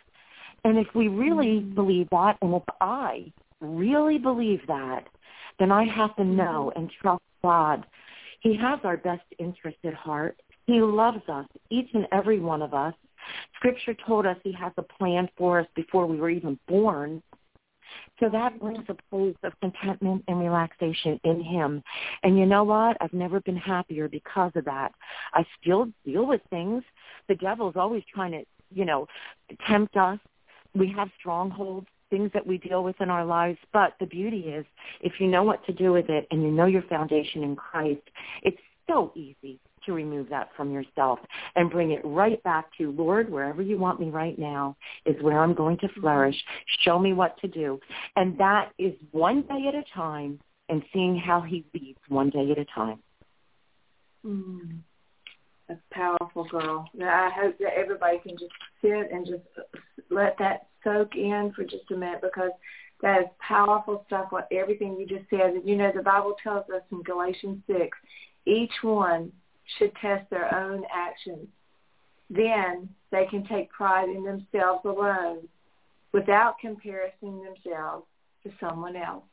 [0.64, 1.76] and if we really mm-hmm.
[1.76, 3.32] believe that, and if I
[3.62, 5.08] really believe that,
[5.60, 6.80] then I have to know mm-hmm.
[6.80, 7.86] and trust God.
[8.42, 10.40] He has our best interest at heart.
[10.66, 12.94] He loves us, each and every one of us.
[13.56, 17.22] Scripture told us he has a plan for us before we were even born.
[18.20, 21.84] So that brings a place of contentment and relaxation in him.
[22.24, 22.98] And you know what?
[23.00, 24.92] I've never been happier because of that.
[25.34, 26.84] I still deal with things.
[27.28, 28.44] The devil's always trying to,
[28.74, 29.08] you know,
[29.68, 30.20] tempt us
[30.78, 33.58] we have strongholds, things that we deal with in our lives.
[33.74, 34.66] But the beauty is,
[35.02, 38.02] if you know what to do with it and you know your foundation in Christ,
[38.44, 38.58] it's
[38.88, 41.20] so easy to remove that from yourself
[41.56, 44.76] and bring it right back to, Lord, wherever you want me right now
[45.06, 46.36] is where I'm going to flourish.
[46.82, 47.80] Show me what to do.
[48.16, 52.52] And that is one day at a time and seeing how he leads one day
[52.52, 53.00] at a time.
[54.26, 54.80] Mm.
[55.68, 56.90] That's powerful, girl.
[57.02, 59.44] I hope that everybody can just sit and just
[60.10, 62.52] let that soak in for just a minute because
[63.02, 64.28] that is powerful stuff.
[64.30, 65.54] What everything you just said.
[65.54, 67.98] And you know, the Bible tells us in Galatians six,
[68.46, 69.32] each one
[69.78, 71.48] should test their own actions.
[72.30, 75.48] Then they can take pride in themselves alone
[76.14, 78.06] without comparing themselves
[78.44, 79.24] to someone else.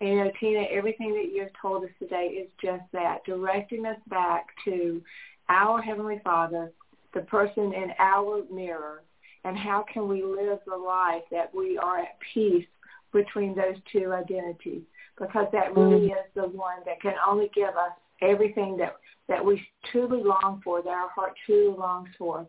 [0.00, 3.98] And you know, Tina, everything that you've told us today is just that, directing us
[4.08, 5.02] back to
[5.48, 6.72] our Heavenly Father,
[7.14, 9.02] the person in our mirror,
[9.44, 12.66] and how can we live the life that we are at peace
[13.12, 14.82] between those two identities
[15.18, 16.12] because that really mm.
[16.12, 17.92] is the one that can only give us
[18.22, 18.96] everything that
[19.28, 22.46] that we truly long for, that our heart truly longs for.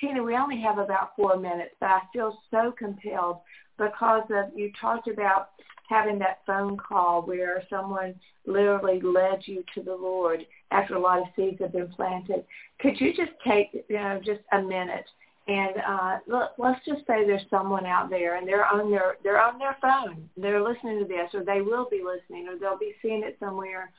[0.00, 3.38] Tina, we only have about four minutes, but I feel so compelled
[3.78, 5.50] because of you talked about
[5.88, 8.14] having that phone call where someone
[8.46, 12.44] literally led you to the Lord after a lot of seeds have been planted.
[12.80, 15.06] Could you just take you know just a minute
[15.48, 19.40] and uh, look, let's just say there's someone out there and they're on their they're
[19.40, 20.28] on their phone.
[20.36, 23.92] They're listening to this, or they will be listening, or they'll be seeing it somewhere.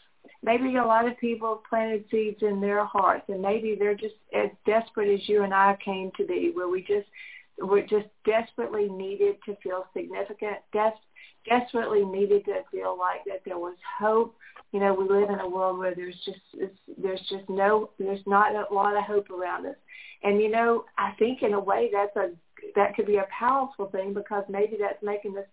[0.44, 4.50] Maybe a lot of people planted seeds in their hearts, and maybe they're just as
[4.66, 7.08] desperate as you and I came to be, where we just
[7.60, 10.92] we're just desperately needed to feel significant, des-
[11.50, 14.36] desperately needed to feel like that there was hope.
[14.72, 18.26] You know, we live in a world where there's just it's, there's just no there's
[18.26, 19.76] not a lot of hope around us
[20.24, 22.32] and you know, I think in a way that's a
[22.76, 25.46] that could be a powerful thing because maybe that's making us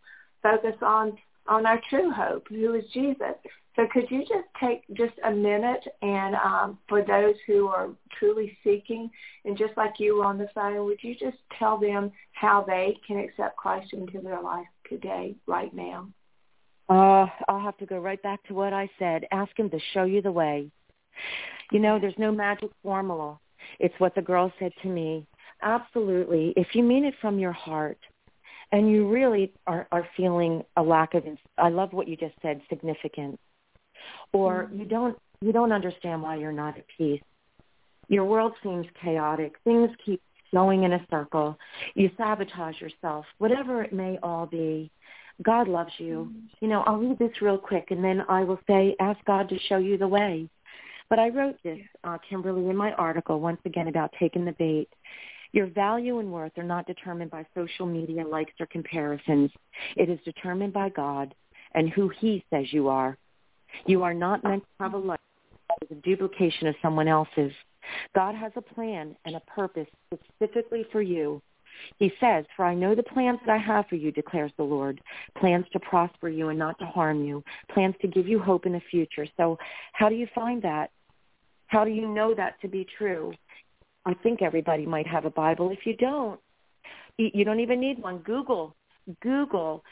[0.43, 1.17] focus on
[1.47, 3.35] on our true hope, who is Jesus.
[3.77, 7.89] So could you just take just a minute and um, for those who are
[8.19, 9.11] truly seeking,
[9.45, 12.97] and just like you were on the phone, would you just tell them how they
[13.07, 16.09] can accept Christ into their life today, right now?
[16.89, 19.25] Uh, I'll have to go right back to what I said.
[19.33, 20.71] Ask him to show you the way.
[21.73, 23.39] You know, there's no magic formula.
[23.81, 25.27] It's what the girl said to me.
[25.63, 26.53] Absolutely.
[26.57, 27.99] If you mean it from your heart
[28.73, 31.25] and you really are, are feeling a lack of,
[31.57, 33.39] I love what you just said, significant,
[34.33, 34.81] or mm-hmm.
[34.81, 37.23] you don't, you don't understand why you're not at peace.
[38.09, 39.55] Your world seems chaotic.
[39.65, 40.21] Things keep
[40.55, 41.59] going in a circle.
[41.95, 44.91] You sabotage yourself, whatever it may all be.
[45.43, 46.31] God loves you.
[46.31, 46.47] Mm-hmm.
[46.61, 49.59] You know, I'll read this real quick and then I will say, ask God to
[49.69, 50.49] show you the way.
[51.11, 54.89] But I wrote this, uh, Kimberly, in my article, once again, about taking the bait.
[55.53, 59.51] Your value and worth are not determined by social media likes or comparisons.
[59.97, 61.35] It is determined by God
[61.75, 63.17] and who he says you are.
[63.87, 65.21] You are not meant to have a life
[65.69, 67.53] that is a duplication of someone else's.
[68.15, 71.43] God has a plan and a purpose specifically for you.
[71.99, 75.01] He says, For I know the plans that I have for you, declares the Lord,
[75.39, 78.73] plans to prosper you and not to harm you, plans to give you hope in
[78.73, 79.27] the future.
[79.37, 79.59] So
[79.93, 80.91] how do you find that?
[81.67, 83.33] How do you know that to be true?
[84.07, 85.71] I think everybody might have a Bible.
[85.71, 86.39] If you don't,
[87.17, 88.19] you don't even need one.
[88.19, 88.77] Google,
[89.21, 89.83] Google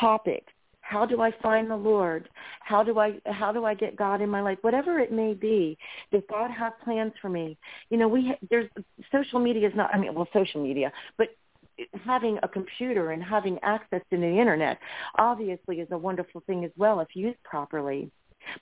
[0.00, 0.52] topics.
[0.92, 2.28] How do I find the Lord?
[2.60, 4.58] How do I how do I get God in my life?
[4.60, 5.78] Whatever it may be,
[6.12, 7.56] does God have plans for me?
[7.88, 8.68] You know, we there's
[9.10, 9.88] social media is not.
[9.94, 11.28] I mean, well, social media, but
[12.04, 14.78] having a computer and having access to the internet
[15.18, 18.10] obviously is a wonderful thing as well if used properly.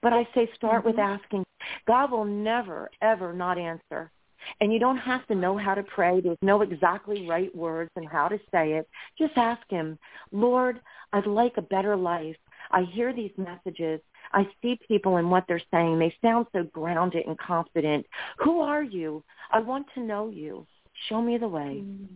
[0.01, 0.91] But I say start mm-hmm.
[0.91, 1.45] with asking.
[1.87, 4.13] God will never, ever not answer.
[4.61, 6.21] And you don't have to know how to pray.
[6.21, 8.89] There's no exactly right words and how to say it.
[9.19, 9.99] Just ask him,
[10.33, 10.81] Lord,
[11.13, 12.37] I'd like a better life.
[12.71, 14.01] I hear these messages.
[14.33, 15.99] I see people and what they're saying.
[15.99, 18.07] They sound so grounded and confident.
[18.39, 19.25] Who are you?
[19.51, 20.67] I want to know you.
[21.09, 21.83] Show me the way.
[21.83, 22.15] Mm-hmm.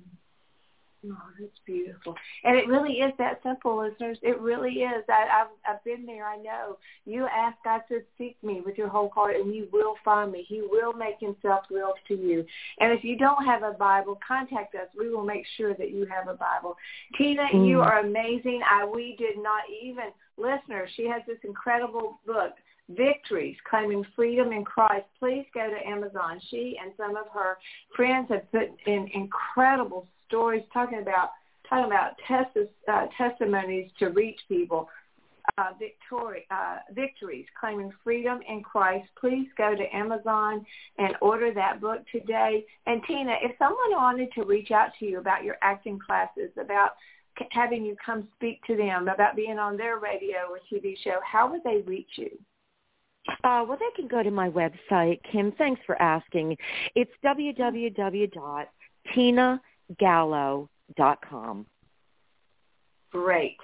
[1.07, 2.14] Oh, that's beautiful.
[2.44, 4.16] And it really is that simple, listeners.
[4.22, 5.05] It really is.
[5.09, 6.26] I, I've, I've been there.
[6.26, 6.78] I know.
[7.05, 10.46] You ask God to seek me with your whole heart, and you will find me.
[10.48, 12.46] He will make himself real to you.
[12.80, 14.88] And if you don't have a Bible, contact us.
[14.98, 16.76] We will make sure that you have a Bible.
[17.18, 17.68] Tina, mm.
[17.68, 18.62] you are amazing.
[18.70, 20.07] I, we did not even,
[20.38, 22.52] listeners, she has this incredible book,
[22.90, 26.38] victories claiming freedom in Christ, please go to Amazon.
[26.50, 27.57] She and some of her
[27.96, 31.30] friends have put in incredible stories talking about
[31.68, 34.89] talking about tes- uh, testimonies to reach people.
[35.59, 39.07] Uh, victory, uh, victories claiming freedom in Christ.
[39.20, 40.64] Please go to Amazon
[40.97, 42.64] and order that book today.
[42.87, 46.93] And Tina, if someone wanted to reach out to you about your acting classes, about
[47.51, 51.51] having you come speak to them, about being on their radio or TV show, how
[51.51, 52.30] would they reach you?
[53.45, 55.53] Uh, well, they can go to my website, Kim.
[55.53, 56.57] Thanks for asking.
[56.95, 59.61] It's www.tina.com
[59.99, 61.66] gallo.com.
[63.12, 63.57] Great,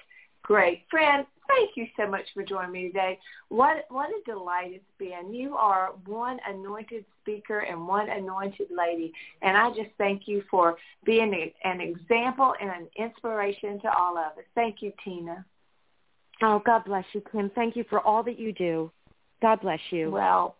[0.43, 0.83] great.
[0.89, 3.19] Friend, thank you so much for joining me today.
[3.49, 5.33] What what a delight it's been.
[5.33, 10.77] You are one anointed speaker and one anointed lady, and I just thank you for
[11.05, 14.45] being an example and an inspiration to all of us.
[14.55, 15.45] Thank you, Tina.
[16.41, 17.51] Oh, God bless you, Kim.
[17.53, 18.91] Thank you for all that you do.
[19.41, 20.09] God bless you.
[20.09, 20.55] Well,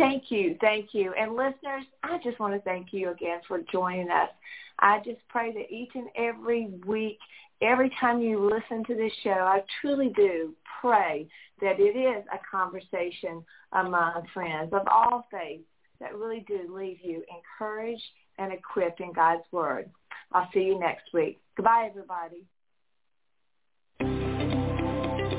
[0.00, 0.56] Thank you.
[0.60, 1.12] Thank you.
[1.18, 4.30] And listeners, I just want to thank you again for joining us.
[4.78, 7.18] I just pray that each and every week,
[7.60, 11.28] every time you listen to this show, I truly do pray
[11.60, 15.64] that it is a conversation among friends of all faiths
[16.00, 18.02] that really do leave you encouraged
[18.38, 19.90] and equipped in God's Word.
[20.32, 21.38] I'll see you next week.
[21.56, 22.46] Goodbye, everybody.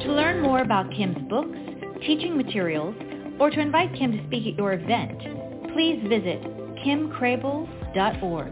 [0.04, 1.58] To learn more about Kim's books,
[2.06, 2.96] teaching materials,
[3.42, 5.18] or to invite Kim to speak at your event,
[5.74, 6.44] please visit
[6.86, 8.52] kimcrabill.org.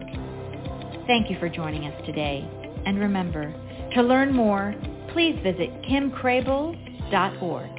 [1.06, 2.44] Thank you for joining us today.
[2.88, 3.54] And remember,
[3.94, 4.74] to learn more,
[5.14, 7.78] please visit kimcrabill.org.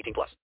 [0.01, 0.35] 18 plus.